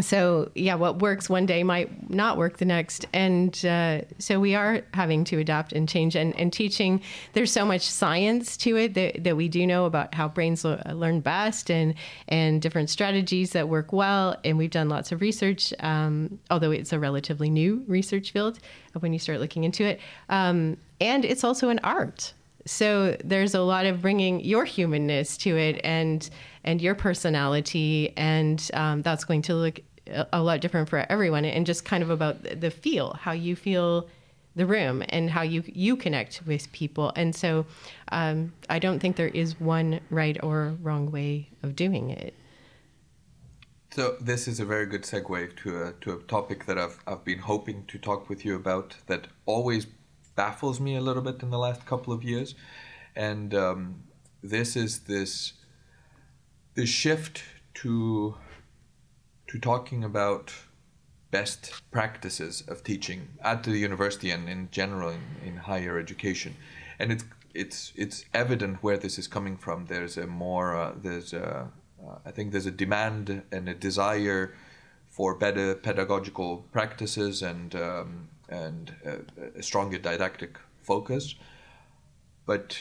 [0.00, 3.06] so yeah what works one day might not work the next.
[3.12, 6.16] And uh, so we are having to adapt and change.
[6.16, 7.00] And, and teaching
[7.32, 10.80] there's so much science to it that, that we do know about how brains lo-
[10.92, 11.94] learn best and
[12.28, 14.36] and different strategies that work well.
[14.44, 18.58] And we've done lots of research um, although it's a relatively new research field
[19.00, 20.00] when you start looking into it.
[20.28, 22.32] Um, and it's also an art.
[22.66, 26.28] So there's a lot of bringing your humanness to it and
[26.64, 28.12] and your personality.
[28.16, 29.80] And um, that's going to look
[30.32, 33.56] a, lot different for everyone and just kind of about the- the feel how you
[33.56, 34.08] feel
[34.56, 37.12] the room and how you you connect with people.
[37.14, 37.66] And so
[38.10, 42.34] um, i don't think there is one right or wrong way of doing it.
[43.90, 47.24] So this is a very good segue to a to a topic that I've I've
[47.24, 49.86] been hoping to talk with you about that always
[50.34, 52.54] baffles me a little bit in the last couple of years,
[53.16, 54.02] and um,
[54.42, 55.54] this is this
[56.74, 57.42] the shift
[57.74, 58.36] to
[59.48, 60.52] to talking about
[61.30, 66.54] best practices of teaching at the university and in general in, in higher education,
[66.98, 67.24] and it's
[67.54, 69.86] it's it's evident where this is coming from.
[69.86, 71.70] There's a more uh, there's a
[72.06, 74.54] uh, I think there's a demand and a desire
[75.10, 78.94] for better pedagogical practices and um, and
[79.56, 81.34] a stronger didactic focus,
[82.46, 82.78] but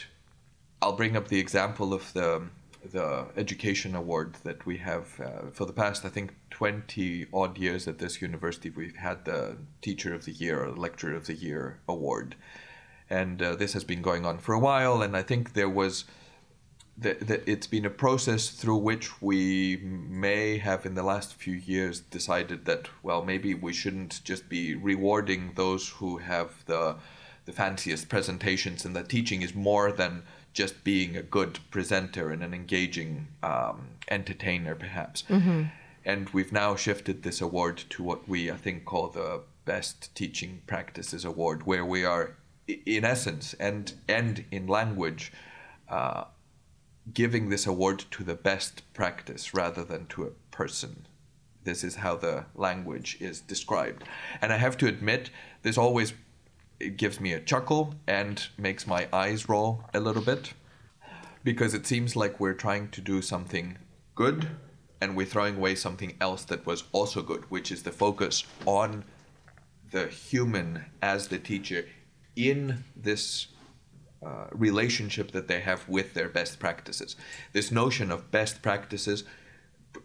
[0.81, 2.43] I'll bring up the example of the
[2.91, 7.87] the education award that we have uh, for the past, I think, 20 odd years
[7.87, 8.69] at this university.
[8.69, 12.35] We've had the Teacher of the Year or Lecturer of the Year award.
[13.09, 15.01] And uh, this has been going on for a while.
[15.01, 16.05] And I think there was,
[17.01, 22.65] it's been a process through which we may have, in the last few years, decided
[22.65, 26.95] that, well, maybe we shouldn't just be rewarding those who have the,
[27.45, 30.23] the fanciest presentations and that teaching is more than
[30.57, 35.23] just being a good presenter and an engaging um, entertainer, perhaps.
[35.29, 35.65] Mm-hmm.
[36.03, 40.63] And we've now shifted this award to what we, I think, call the Best Teaching
[40.65, 42.37] Practices Award, where we are,
[42.67, 45.31] in essence, and and in language,
[45.89, 46.23] uh,
[47.13, 51.05] giving this award to the best practice rather than to a person.
[51.65, 54.05] This is how the language is described.
[54.41, 55.29] And I have to admit,
[55.61, 56.13] this always
[56.79, 60.53] it gives me a chuckle and makes my eyes roll a little bit
[61.43, 63.77] because it seems like we're trying to do something
[64.15, 64.49] good
[64.99, 69.03] and we're throwing away something else that was also good, which is the focus on
[69.91, 71.85] the human as the teacher
[72.35, 73.47] in this
[74.25, 77.15] uh, relationship that they have with their best practices.
[77.53, 79.23] This notion of best practices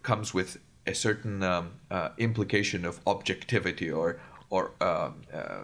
[0.03, 4.19] comes with a certain um, uh, implication of objectivity or
[4.49, 5.63] or um, uh,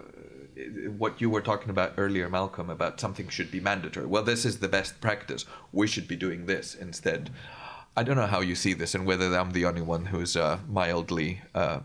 [0.98, 4.06] what you were talking about earlier, Malcolm, about something should be mandatory.
[4.06, 5.46] Well, this is the best practice.
[5.72, 7.30] We should be doing this instead.
[7.96, 10.60] I don't know how you see this and whether I'm the only one who's uh,
[10.68, 11.80] mildly uh,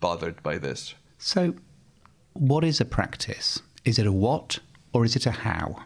[0.00, 0.94] bothered by this.
[1.18, 1.54] So,
[2.32, 3.60] what is a practice?
[3.84, 4.58] Is it a what
[4.92, 5.84] or is it a how?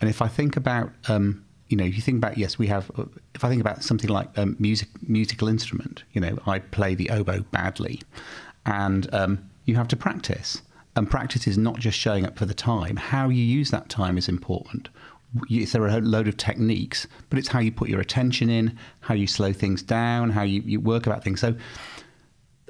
[0.00, 2.90] And if I think about, um, you know, if you think about, yes, we have,
[3.34, 6.94] if I think about something like a um, music, musical instrument, you know, I play
[6.94, 8.00] the oboe badly
[8.66, 10.62] and um, you have to practice.
[10.96, 12.96] And practice is not just showing up for the time.
[12.96, 14.88] How you use that time is important.
[15.48, 19.14] There are a load of techniques, but it's how you put your attention in, how
[19.14, 21.40] you slow things down, how you, you work about things.
[21.40, 21.54] So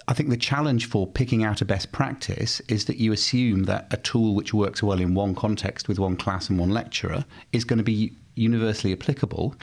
[0.06, 3.86] I think the challenge for picking out a best practice is that you assume that
[3.90, 7.64] a tool which works well in one context with one class and one lecturer is
[7.64, 9.54] going to be universally applicable,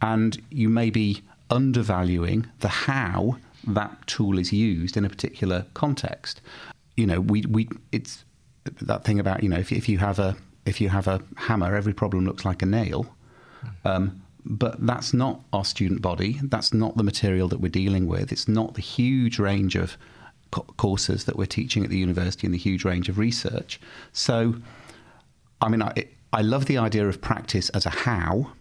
[0.00, 6.40] and you may be undervaluing the how that tool is used in a particular context
[6.96, 8.24] you know, we we it's
[8.64, 10.36] that thing about you know if if you have a
[10.66, 13.14] if you have a hammer, every problem looks like a nail.
[13.84, 16.38] Um, but that's not our student body.
[16.42, 18.30] That's not the material that we're dealing with.
[18.30, 19.96] It's not the huge range of
[20.50, 23.80] co- courses that we're teaching at the university and the huge range of research.
[24.12, 24.56] So,
[25.60, 25.92] I mean, I,
[26.32, 28.52] I love the idea of practice as a how,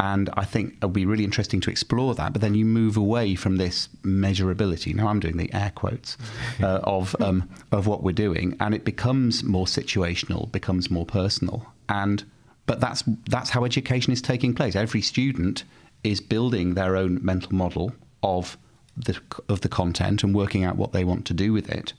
[0.00, 2.32] and I think it'll be really interesting to explore that.
[2.32, 4.94] But then you move away from this measurability.
[4.94, 6.16] Now I'm doing the air quotes
[6.62, 11.66] uh, of um, of what we're doing, and it becomes more situational, becomes more personal.
[11.90, 12.24] And
[12.64, 14.74] but that's that's how education is taking place.
[14.74, 15.64] Every student
[16.02, 17.92] is building their own mental model
[18.22, 18.56] of
[18.96, 19.20] the
[19.50, 21.92] of the content and working out what they want to do with it.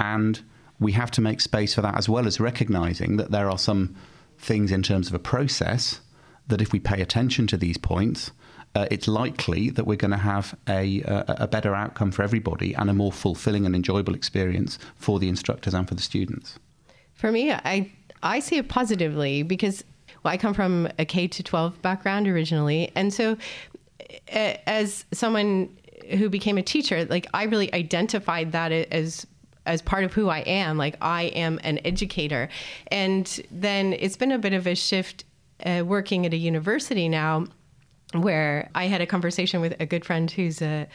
[0.00, 0.40] And
[0.80, 3.94] we have to make space for that as well as recognizing that there are some
[4.38, 6.00] things in terms of a process
[6.48, 8.32] that if we pay attention to these points,
[8.74, 12.74] uh, it's likely that we're going to have a, a, a, better outcome for everybody
[12.74, 16.58] and a more fulfilling and enjoyable experience for the instructors and for the students.
[17.14, 17.90] For me, I
[18.22, 19.84] I see it positively because
[20.22, 23.36] well, I come from a K to 12 background originally, and so
[24.28, 25.76] as someone
[26.10, 29.26] who became a teacher, like I really identified that as
[29.66, 30.78] as part of who I am.
[30.78, 32.48] Like I am an educator,
[32.88, 35.24] and then it's been a bit of a shift
[35.64, 37.46] uh, working at a university now
[38.12, 40.88] where I had a conversation with a good friend who's a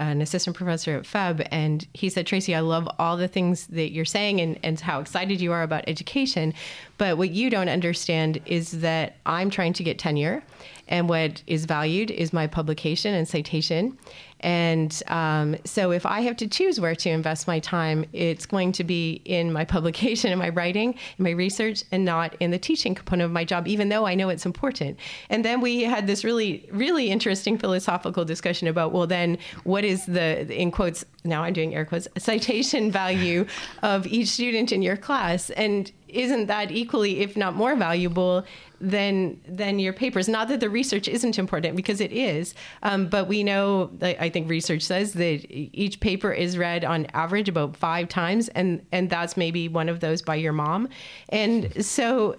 [0.00, 3.92] an assistant professor at FEB, and he said, Tracy, I love all the things that
[3.92, 6.54] you're saying and, and how excited you are about education.
[6.96, 10.42] But what you don't understand is that I'm trying to get tenure,
[10.88, 13.98] and what is valued is my publication and citation.
[14.40, 18.72] And um, so if I have to choose where to invest my time, it's going
[18.72, 22.58] to be in my publication and my writing and my research and not in the
[22.58, 24.98] teaching component of my job, even though I know it's important.
[25.28, 30.06] And then we had this really, really interesting philosophical discussion about, well, then what is
[30.06, 33.46] the, in quotes, now I'm doing air quotes, citation value
[33.82, 35.50] of each student in your class?
[35.50, 38.44] And isn't that equally, if not more valuable
[38.80, 40.28] than than your papers?
[40.28, 43.90] Not that the research isn't important because it is, um, but we know.
[44.02, 48.84] I think research says that each paper is read on average about five times, and
[48.92, 50.88] and that's maybe one of those by your mom,
[51.28, 52.36] and so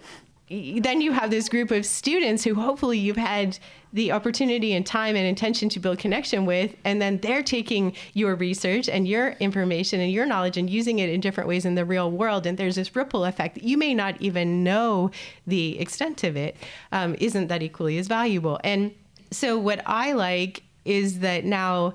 [0.51, 3.57] then you have this group of students who hopefully you've had
[3.93, 8.35] the opportunity and time and intention to build connection with and then they're taking your
[8.35, 11.85] research and your information and your knowledge and using it in different ways in the
[11.85, 12.45] real world.
[12.45, 15.11] And there's this ripple effect that you may not even know
[15.47, 16.57] the extent of it
[16.91, 18.59] um, not that equally as valuable.
[18.63, 18.93] And
[19.31, 21.93] so what i like is that now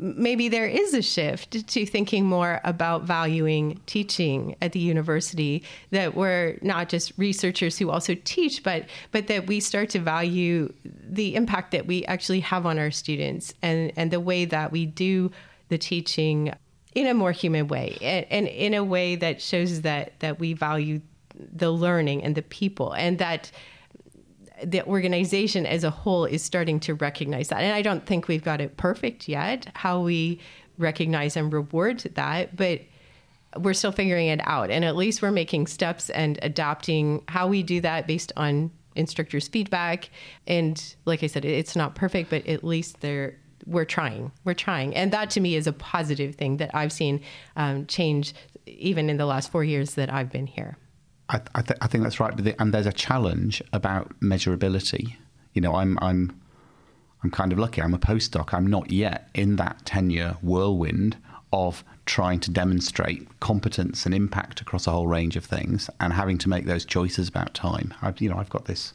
[0.00, 6.14] maybe there is a shift to thinking more about valuing teaching at the university that
[6.14, 11.34] we're not just researchers who also teach but but that we start to value the
[11.34, 15.30] impact that we actually have on our students and and the way that we do
[15.68, 16.52] the teaching
[16.94, 20.54] in a more human way and, and in a way that shows that that we
[20.54, 21.00] value
[21.52, 23.50] the learning and the people and that
[24.64, 27.60] the organization as a whole is starting to recognize that.
[27.60, 30.40] And I don't think we've got it perfect yet, how we
[30.78, 32.80] recognize and reward that, but
[33.56, 34.70] we're still figuring it out.
[34.70, 39.48] And at least we're making steps and adapting how we do that based on instructors'
[39.48, 40.10] feedback.
[40.46, 43.36] And like I said, it's not perfect, but at least they're
[43.66, 44.32] we're trying.
[44.44, 47.20] We're trying, and that to me is a positive thing that I've seen
[47.56, 48.32] um, change
[48.66, 50.78] even in the last four years that I've been here.
[51.30, 52.34] I, th- I think that's right.
[52.58, 55.16] And there's a challenge about measurability.
[55.52, 56.40] You know, I'm I'm
[57.22, 57.82] I'm kind of lucky.
[57.82, 58.52] I'm a postdoc.
[58.52, 61.16] I'm not yet in that tenure whirlwind
[61.52, 66.38] of trying to demonstrate competence and impact across a whole range of things and having
[66.38, 67.92] to make those choices about time.
[68.02, 68.92] I've, you know, I've got this.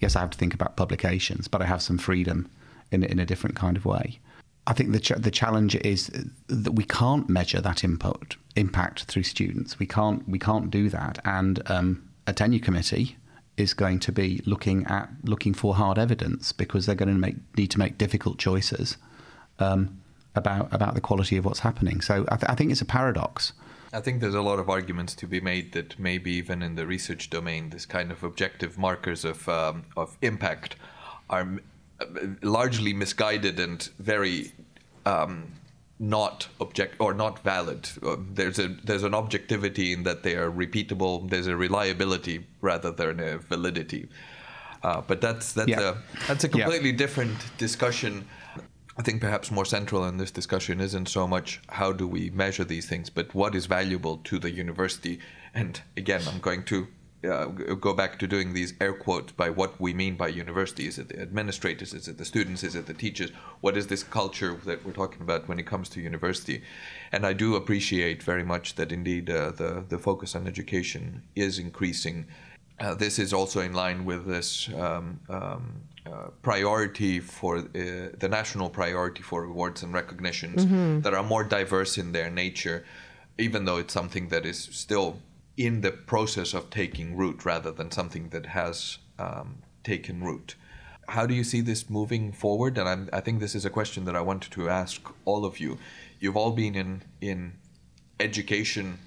[0.00, 2.48] Yes, I have to think about publications, but I have some freedom
[2.90, 4.18] in in a different kind of way.
[4.68, 6.10] I think the ch- the challenge is
[6.48, 9.78] that we can't measure that input impact through students.
[9.78, 13.16] We can't we can't do that, and um, a tenure committee
[13.56, 17.36] is going to be looking at looking for hard evidence because they're going to make
[17.56, 18.98] need to make difficult choices
[19.58, 20.00] um,
[20.34, 22.02] about about the quality of what's happening.
[22.02, 23.54] So I, th- I think it's a paradox.
[23.90, 26.86] I think there's a lot of arguments to be made that maybe even in the
[26.86, 30.76] research domain, this kind of objective markers of um, of impact
[31.30, 31.58] are
[32.42, 34.52] largely misguided and very
[35.04, 35.52] um,
[35.98, 37.88] not object or not valid.
[38.02, 41.28] Uh, there's a there's an objectivity in that they are repeatable.
[41.28, 44.08] There's a reliability rather than a validity.
[44.82, 45.94] Uh, but that's that's yeah.
[45.94, 46.96] a that's a completely yeah.
[46.96, 48.26] different discussion.
[48.96, 52.64] I think perhaps more central in this discussion isn't so much how do we measure
[52.64, 55.20] these things, but what is valuable to the university.
[55.54, 56.88] And again, I'm going to
[57.24, 60.86] uh, go back to doing these air quotes by what we mean by university.
[60.86, 61.92] Is it the administrators?
[61.92, 62.62] Is it the students?
[62.62, 63.30] Is it the teachers?
[63.60, 66.62] What is this culture that we're talking about when it comes to university?
[67.10, 71.58] And I do appreciate very much that indeed uh, the the focus on education is
[71.58, 72.26] increasing.
[72.78, 78.28] Uh, this is also in line with this um, um, uh, priority for uh, the
[78.30, 81.00] national priority for awards and recognitions mm-hmm.
[81.00, 82.84] that are more diverse in their nature,
[83.36, 85.18] even though it's something that is still
[85.58, 90.54] in the process of taking root rather than something that has um, taken root.
[91.08, 92.78] How do you see this moving forward?
[92.78, 95.58] And I'm, i think this is a question that I wanted to ask all of
[95.58, 95.76] you.
[96.20, 97.54] You've all been in in
[98.20, 98.98] education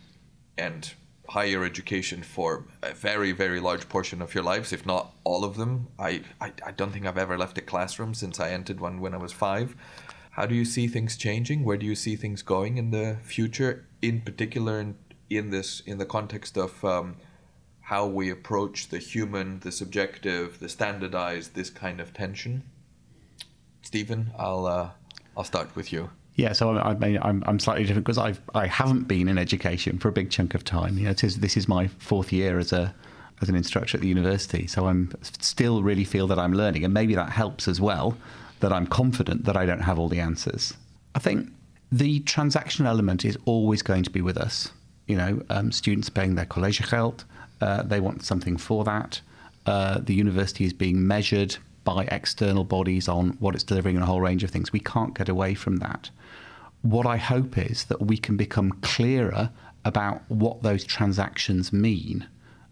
[0.57, 0.93] and
[1.29, 5.55] higher education for a very very large portion of your lives, if not all of
[5.55, 5.87] them.
[5.97, 9.13] I, I, I don't think I've ever left a classroom since I entered one when
[9.13, 9.75] I was five.
[10.31, 11.63] How do you see things changing?
[11.63, 14.95] Where do you see things going in the future, in particular in
[15.37, 17.15] in this in the context of um,
[17.81, 22.63] how we approach the human, the subjective, the standardized, this kind of tension.
[23.81, 24.89] Stephen, I'll uh,
[25.35, 26.09] I'll start with you.
[26.35, 29.97] Yeah, so I, I I'm I'm slightly different because I've I haven't been in education
[29.99, 30.97] for a big chunk of time.
[30.97, 32.93] You know, is, this is my fourth year as a
[33.41, 36.93] as an instructor at the university, so I'm still really feel that I'm learning, and
[36.93, 38.17] maybe that helps as well.
[38.59, 40.75] That I'm confident that I don't have all the answers.
[41.15, 41.49] I think
[41.91, 44.71] the transactional element is always going to be with us
[45.11, 47.25] you know, um, students paying their collegegeld.
[47.59, 49.19] Uh, they want something for that.
[49.65, 54.05] Uh, the university is being measured by external bodies on what it's delivering and a
[54.07, 54.71] whole range of things.
[54.71, 56.09] We can't get away from that.
[56.81, 59.51] What I hope is that we can become clearer
[59.83, 62.25] about what those transactions mean.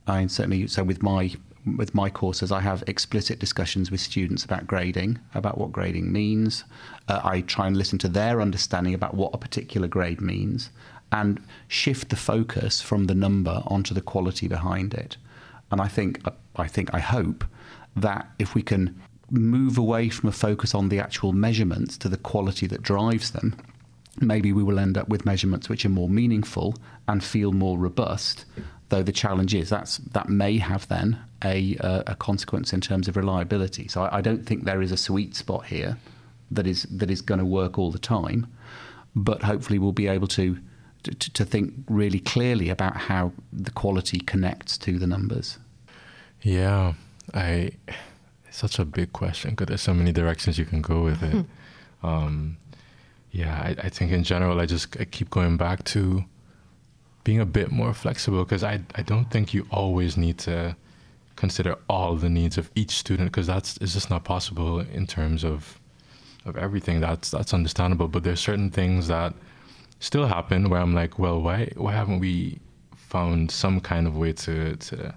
[0.07, 1.33] I certainly so with my
[1.77, 6.63] with my courses, I have explicit discussions with students about grading, about what grading means.
[7.09, 10.69] Uh, I try and listen to their understanding about what a particular grade means
[11.11, 15.17] and shift the focus from the number onto the quality behind it.
[15.71, 16.21] And I think,
[16.55, 17.43] I think, I hope
[17.95, 18.99] that if we can
[19.31, 23.55] move away from a focus on the actual measurements to the quality that drives them,
[24.19, 26.75] maybe we will end up with measurements which are more meaningful
[27.07, 28.45] and feel more robust.
[28.89, 33.07] Though the challenge is that's that may have then a uh, a consequence in terms
[33.07, 33.87] of reliability.
[33.87, 35.97] So I, I don't think there is a sweet spot here
[36.49, 38.47] that is that is going to work all the time,
[39.15, 40.57] but hopefully we'll be able to
[41.03, 45.57] to, to think really clearly about how the quality connects to the numbers.
[46.41, 46.93] Yeah,
[47.33, 47.71] I.
[48.47, 51.45] It's such a big question because there's so many directions you can go with it.
[52.03, 52.57] um,
[53.31, 56.23] yeah, I, I, think in general, I just I keep going back to
[57.23, 60.75] being a bit more flexible because I I don't think you always need to
[61.35, 65.43] consider all the needs of each student because that's it's just not possible in terms
[65.43, 65.79] of
[66.45, 66.99] of everything.
[66.99, 69.33] That's that's understandable, but there's certain things that
[69.99, 72.59] still happen where I'm like, well, why why haven't we
[72.95, 75.15] found some kind of way to to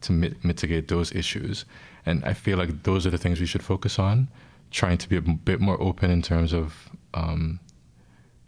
[0.00, 1.64] to mit- mitigate those issues?
[2.06, 4.28] And I feel like those are the things we should focus on,
[4.70, 6.90] trying to be a bit more open in terms of.
[7.14, 7.60] Um,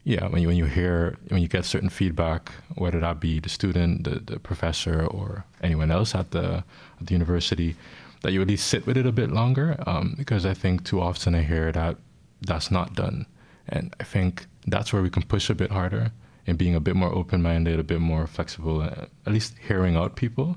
[0.05, 3.51] yeah, when you when you hear when you get certain feedback, whether that be the
[3.51, 6.65] student, the, the professor, or anyone else at the
[7.01, 7.77] at the university,
[8.23, 9.77] that you at least sit with it a bit longer.
[9.87, 11.97] Um, because I think too often I hear that
[12.41, 13.27] that's not done,
[13.71, 16.13] and I think that's where we can push a bit harder
[16.47, 20.17] in being a bit more open minded, a bit more flexible, at least hearing out
[20.17, 20.57] people.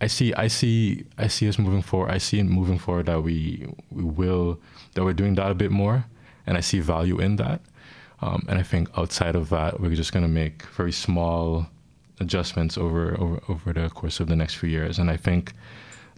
[0.00, 2.10] I see, I see, I see us moving forward.
[2.10, 4.60] I see moving forward that we we will
[4.94, 6.04] that we're doing that a bit more,
[6.46, 7.60] and I see value in that.
[8.20, 11.66] Um, and I think outside of that, we're just going to make very small
[12.20, 14.98] adjustments over, over over the course of the next few years.
[14.98, 15.52] And I think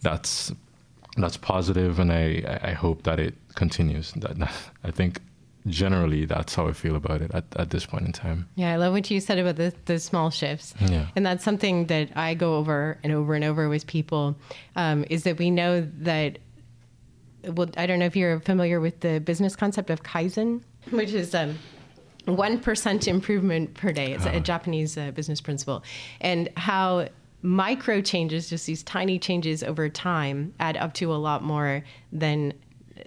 [0.02, 0.52] that's
[1.16, 4.12] that's positive, and I I hope that it continues.
[4.12, 4.36] That
[4.84, 5.20] I think
[5.66, 8.48] generally that's how I feel about it at, at this point in time.
[8.54, 10.74] Yeah, I love what you said about the, the small shifts.
[10.80, 11.06] Yeah.
[11.16, 14.36] And that's something that I go over and over and over with people
[14.76, 16.38] um, is that we know that,
[17.44, 21.34] well, I don't know if you're familiar with the business concept of Kaizen, which is
[21.34, 21.58] um,
[22.26, 24.12] 1% improvement per day.
[24.12, 24.36] It's uh-huh.
[24.36, 25.82] a Japanese uh, business principle.
[26.20, 27.08] And how
[27.42, 32.54] micro changes, just these tiny changes over time, add up to a lot more than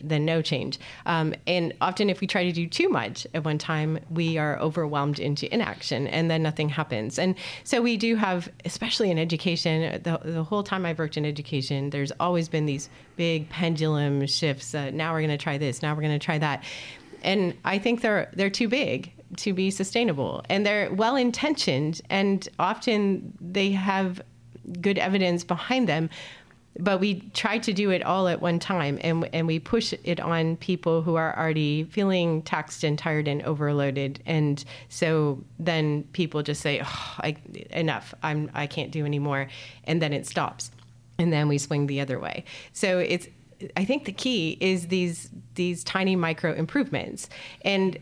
[0.02, 0.80] than no change.
[1.06, 4.60] Um, and often, if we try to do too much at one time, we are
[4.60, 7.20] overwhelmed into inaction, and then nothing happens.
[7.20, 11.26] And so we do have, especially in education, the, the whole time I've worked in
[11.26, 14.74] education, there's always been these big pendulum shifts.
[14.74, 15.82] Uh, now we're going to try this.
[15.82, 16.64] Now we're going to try that.
[17.24, 22.48] And I think they're they're too big to be sustainable, and they're well intentioned, and
[22.60, 24.22] often they have
[24.82, 26.10] good evidence behind them
[26.80, 30.20] but we try to do it all at one time and and we push it
[30.20, 34.22] on people who are already feeling taxed and tired and overloaded.
[34.26, 37.36] And so then people just say oh, I,
[37.72, 38.14] enough.
[38.24, 39.48] I'm I can't do anymore.
[39.86, 40.72] And then it stops
[41.18, 42.44] and then we swing the other way.
[42.74, 43.28] So it's
[43.76, 47.30] I think the key is these these tiny micro improvements.
[47.64, 47.98] And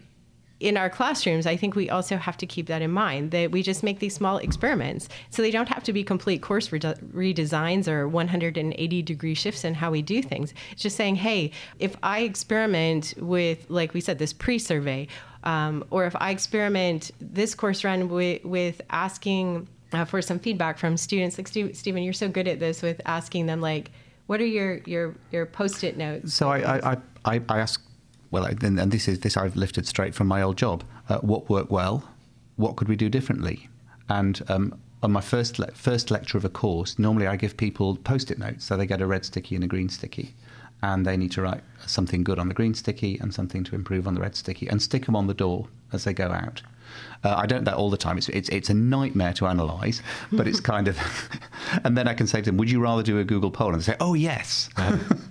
[0.60, 3.62] in our classrooms, I think we also have to keep that in mind that we
[3.62, 5.10] just make these small experiments.
[5.30, 9.92] So they don't have to be complete course redesigns or 180 degree shifts in how
[9.92, 10.54] we do things.
[10.72, 15.08] It's just saying, hey, if I experiment with, like we said, this pre survey,
[15.44, 20.78] um, or if I experiment this course run with, with asking uh, for some feedback
[20.78, 23.92] from students, like Stephen, you're so good at this with asking them, like,
[24.28, 26.34] what are your, your, your post it notes?
[26.34, 27.82] So I, I, I, I ask
[28.32, 30.84] well, and, this is this I've lifted straight from my old job.
[31.10, 32.04] Uh, what worked well?
[32.56, 33.70] What could we do differently?
[34.10, 37.96] And um, on my first le- first lecture of a course, normally I give people
[37.98, 40.36] post-it notes, so they get a red sticky and a green sticky,
[40.82, 44.08] and they need to write something good on the green sticky and something to improve
[44.08, 46.62] on the red sticky, and stick them on the door as they go out.
[47.24, 48.18] Uh, I don't do that all the time.
[48.18, 50.98] It's, it's, it's a nightmare to analyse, but it's kind of.
[51.84, 53.82] and then I can say to them, "Would you rather do a Google poll?" And
[53.82, 54.70] they say, "Oh yes."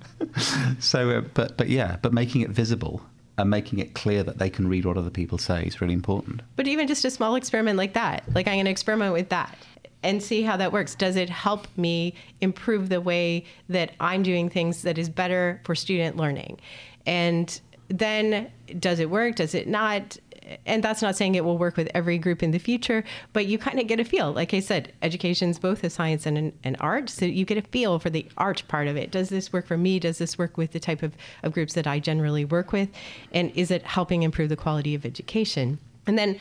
[0.79, 3.03] so, uh, but but yeah, but making it visible
[3.37, 6.43] and making it clear that they can read what other people say is really important.
[6.57, 9.57] But even just a small experiment like that, like I'm going to experiment with that
[10.05, 10.95] and see how that works.
[10.95, 15.75] Does it help me improve the way that I'm doing things that is better for
[15.75, 16.61] student learning?
[17.07, 19.37] And then does it work?
[19.37, 20.17] Does it not?
[20.67, 23.59] And that's not saying it will work with every group in the future, but you
[23.59, 24.33] kind of get a feel.
[24.33, 27.59] Like I said, education is both a science and an, an, art, so you get
[27.59, 29.11] a feel for the art part of it.
[29.11, 29.99] Does this work for me?
[29.99, 32.89] Does this work with the type of, of groups that I generally work with?
[33.33, 35.79] And is it helping improve the quality of education?
[36.07, 36.39] And then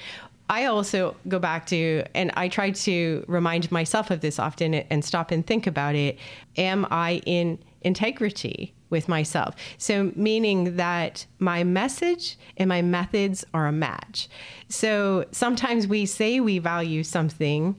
[0.49, 5.04] I also go back to, and I try to remind myself of this often and
[5.04, 6.20] stop and think about it.
[6.58, 9.56] Am I in integrity with myself.
[9.78, 14.30] So, meaning that my message and my methods are a match.
[14.70, 17.76] So, sometimes we say we value something,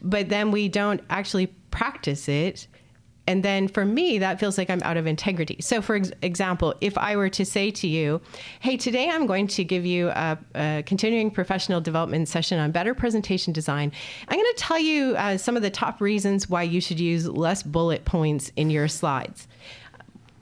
[0.00, 2.68] but then we don't actually practice it.
[3.26, 5.56] And then for me, that feels like I'm out of integrity.
[5.60, 8.20] So, for ex- example, if I were to say to you,
[8.60, 12.94] hey, today I'm going to give you a, a continuing professional development session on better
[12.94, 13.92] presentation design,
[14.28, 17.28] I'm going to tell you uh, some of the top reasons why you should use
[17.28, 19.46] less bullet points in your slides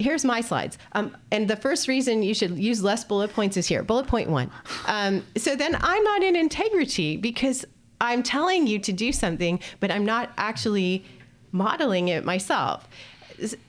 [0.00, 0.78] here's my slides.
[0.92, 4.30] Um, and the first reason you should use less bullet points is here, bullet point
[4.30, 4.50] one.
[4.86, 7.64] Um, so then I'm not in integrity because
[8.00, 11.04] I'm telling you to do something, but I'm not actually
[11.52, 12.88] modeling it myself.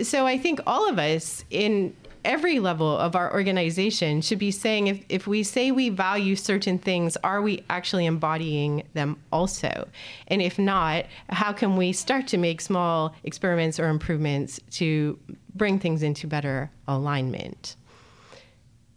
[0.01, 4.87] So I think all of us in every level of our organization should be saying
[4.87, 9.87] if, if we say we value certain things, are we actually embodying them also?
[10.27, 15.17] And if not, how can we start to make small experiments or improvements to
[15.55, 17.75] bring things into better alignment?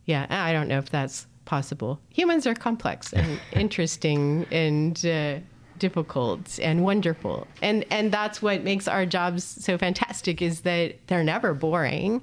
[0.06, 2.00] Yeah, I don't know if that's possible.
[2.10, 5.38] Humans are complex and interesting and uh,
[5.78, 10.42] difficult and wonderful, and and that's what makes our jobs so fantastic.
[10.42, 12.22] Is that they're never boring,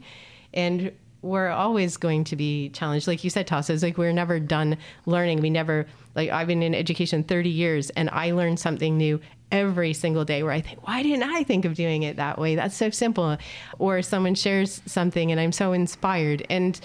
[0.53, 3.07] and we're always going to be challenged.
[3.07, 5.41] Like you said, Tasso, it's like we're never done learning.
[5.41, 9.19] We never like I've been in education 30 years, and I learn something new
[9.51, 12.55] every single day where I think, why didn't I think of doing it that way?
[12.55, 13.37] That's so simple.
[13.79, 16.45] Or someone shares something and I'm so inspired.
[16.49, 16.79] And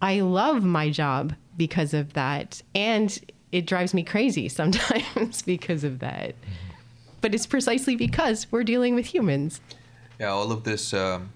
[0.00, 2.62] I love my job because of that.
[2.74, 3.18] And
[3.52, 6.34] it drives me crazy sometimes because of that.
[7.20, 9.60] But it's precisely because we're dealing with humans.
[10.20, 11.30] Yeah, all of this um,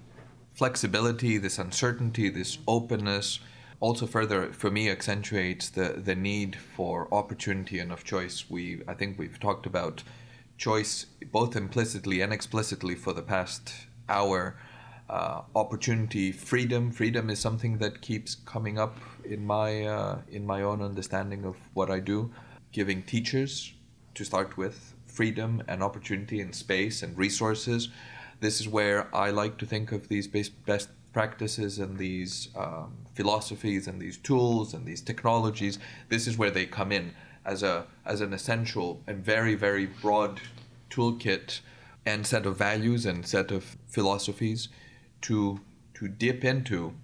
[0.55, 3.41] flexibility, this uncertainty, this openness
[3.81, 8.49] also further for me accentuates the, the need for opportunity and of choice.
[8.49, 10.03] We I think we've talked about
[10.61, 13.73] choice both implicitly and explicitly for the past
[14.09, 14.57] hour
[15.09, 16.93] uh, opportunity, freedom.
[16.93, 21.57] Freedom is something that keeps coming up in my uh, in my own understanding of
[21.75, 22.31] what I do.
[22.71, 23.73] Giving teachers,
[24.15, 27.89] to start with, freedom and opportunity and space and resources.
[28.39, 33.89] This is where I like to think of these best practices and these um, philosophies
[33.89, 35.81] and these tools and these technologies.
[36.09, 37.13] This is where they come in
[37.51, 40.41] as a as an essential and very very broad
[40.89, 41.61] toolkit
[42.07, 44.69] and set of values and set of philosophies
[45.21, 45.61] to
[45.95, 46.95] to dip into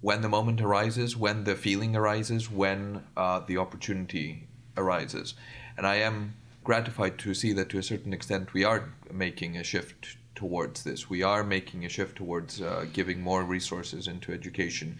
[0.00, 4.46] when the moment arises, when the feeling arises, when uh, the opportunity
[4.76, 5.34] arises.
[5.76, 9.64] And I am gratified to see that to a certain extent we are making a
[9.64, 11.10] shift towards this.
[11.10, 14.98] We are making a shift towards uh, giving more resources into education.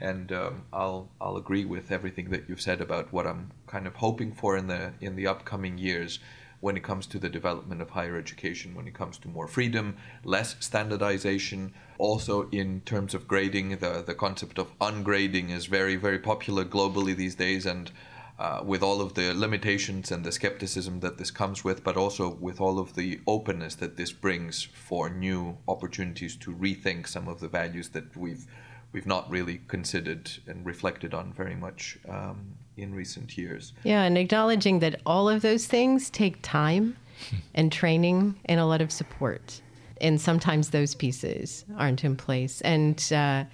[0.00, 3.96] And um, I'll I'll agree with everything that you've said about what I'm kind of
[3.96, 6.20] hoping for in the in the upcoming years
[6.60, 9.96] when it comes to the development of higher education, when it comes to more freedom,
[10.24, 11.72] less standardization.
[11.98, 17.14] Also, in terms of grading, the, the concept of ungrading is very, very popular globally
[17.14, 17.90] these days, and
[18.38, 22.34] uh, with all of the limitations and the skepticism that this comes with, but also
[22.34, 27.40] with all of the openness that this brings for new opportunities to rethink some of
[27.40, 28.46] the values that we've
[28.92, 33.72] we've not really considered and reflected on very much um, in recent years.
[33.84, 36.96] Yeah, and acknowledging that all of those things take time
[37.54, 39.60] and training and a lot of support.
[40.00, 42.60] And sometimes those pieces aren't in place.
[42.60, 43.44] And uh,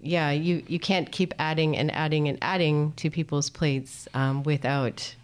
[0.00, 5.14] yeah, you, you can't keep adding and adding and adding to people's plates um, without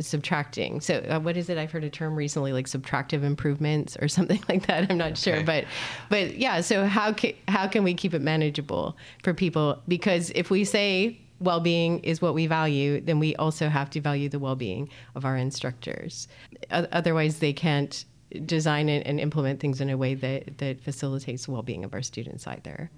[0.00, 0.80] subtracting.
[0.80, 1.58] So uh, what is it?
[1.58, 4.90] I've heard a term recently, like subtractive improvements or something like that.
[4.90, 5.64] I'm not sure, but
[6.08, 6.60] but yeah.
[6.60, 9.82] So how can how can we keep it manageable for people?
[9.88, 14.28] Because if we say well-being is what we value, then we also have to value
[14.28, 16.28] the well-being of our instructors.
[16.70, 18.04] Otherwise, they can't
[18.44, 22.90] design and implement things in a way that that facilitates well-being of our students either.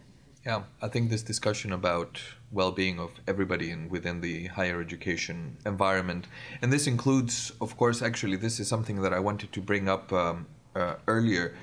[0.45, 2.21] Yeah, I think this discussion about
[2.51, 6.27] well-being of everybody in within the higher education environment,
[6.61, 10.13] and this includes, of course, actually, this is something that I wanted to bring up
[10.13, 11.55] um, uh, earlier,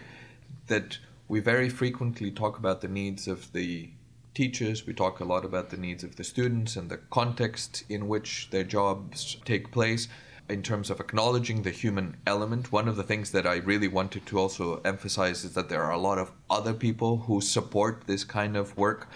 [0.67, 3.89] that we very frequently talk about the needs of the
[4.33, 4.87] teachers.
[4.87, 8.49] We talk a lot about the needs of the students and the context in which
[8.51, 10.07] their jobs take place
[10.49, 14.25] in terms of acknowledging the human element, one of the things that I really wanted
[14.25, 18.23] to also emphasize is that there are a lot of other people who support this
[18.23, 19.07] kind of work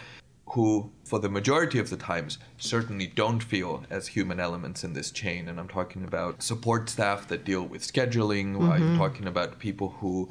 [0.48, 5.10] who, for the majority of the times, certainly don't feel as human elements in this
[5.10, 5.48] chain.
[5.48, 8.72] And I'm talking about support staff that deal with scheduling, mm-hmm.
[8.72, 10.30] I'm talking about people who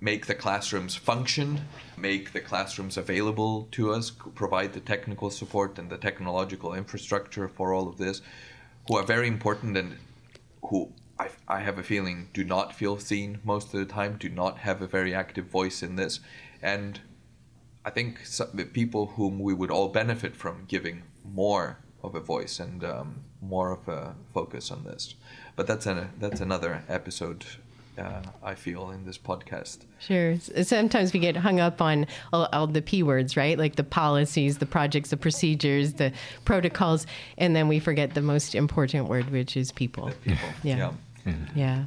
[0.00, 1.62] make the classrooms function,
[1.96, 7.72] make the classrooms available to us, provide the technical support and the technological infrastructure for
[7.72, 8.20] all of this,
[8.86, 9.96] who are very important and
[10.68, 14.28] who I, I have a feeling do not feel seen most of the time, do
[14.28, 16.20] not have a very active voice in this.
[16.62, 17.00] And
[17.84, 22.20] I think some, the people whom we would all benefit from giving more of a
[22.20, 25.14] voice and um, more of a focus on this.
[25.56, 25.86] But that's
[26.18, 27.44] that's another episode
[27.98, 29.78] uh, I feel in this podcast.
[29.98, 30.36] Sure.
[30.62, 33.58] Sometimes we get hung up on all, all, the P words, right?
[33.58, 36.12] Like the policies, the projects, the procedures, the
[36.44, 37.06] protocols,
[37.38, 40.10] and then we forget the most important word, which is people.
[40.24, 40.48] people.
[40.62, 40.76] Yeah.
[40.76, 40.92] Yeah.
[41.26, 41.58] Mm-hmm.
[41.58, 41.84] yeah.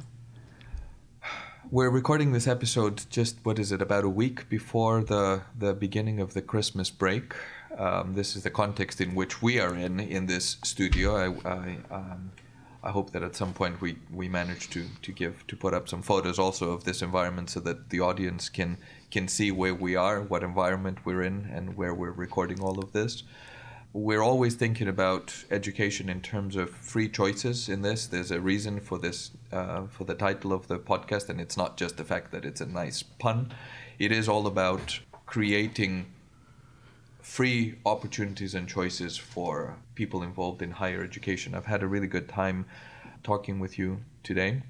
[1.70, 6.18] We're recording this episode just what is it about a week before the the beginning
[6.18, 7.34] of the Christmas break.
[7.76, 11.14] Um, this is the context in which we are in in this studio.
[11.14, 12.32] I, I um,
[12.82, 15.88] I hope that at some point we, we manage to, to give to put up
[15.88, 18.78] some photos also of this environment so that the audience can
[19.10, 22.92] can see where we are, what environment we're in, and where we're recording all of
[22.92, 23.24] this.
[23.94, 27.68] We're always thinking about education in terms of free choices.
[27.68, 31.40] In this, there's a reason for this uh, for the title of the podcast, and
[31.40, 33.52] it's not just the fact that it's a nice pun.
[33.98, 36.06] It is all about creating
[37.28, 41.54] free opportunities and choices for people involved in higher education.
[41.54, 42.64] I've had a really good time
[43.22, 44.62] talking with you today.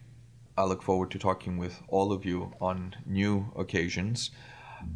[0.56, 4.32] I look forward to talking with all of you on new occasions.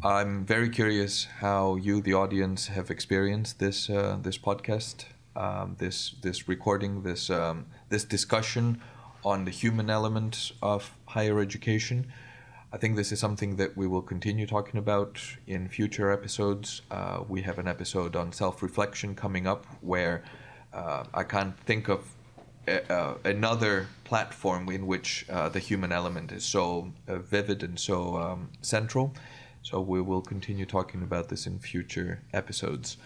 [0.03, 6.15] I'm very curious how you, the audience, have experienced this uh, this podcast, um, this
[6.21, 8.81] this recording, this um, this discussion
[9.23, 12.11] on the human element of higher education.
[12.73, 16.81] I think this is something that we will continue talking about in future episodes.
[16.89, 20.23] Uh, we have an episode on self reflection coming up where
[20.73, 22.03] uh, I can't think of
[22.67, 27.79] a, uh, another platform in which uh, the human element is so uh, vivid and
[27.79, 29.13] so um, central.
[29.61, 32.97] So we will continue talking about this in future episodes.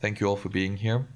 [0.00, 1.06] Thank you all for being here.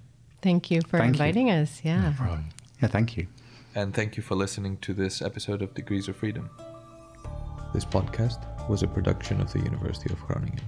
[0.43, 1.25] Thank you for Thank you.
[1.25, 1.81] inviting us.
[1.83, 2.13] Yeah.
[2.13, 2.51] From
[2.83, 3.29] Yeah, thank you.
[3.75, 6.51] And thank you for listening to this episode of Degrees of Freedom.
[7.75, 10.61] This podcast was a production of the University of Groningen.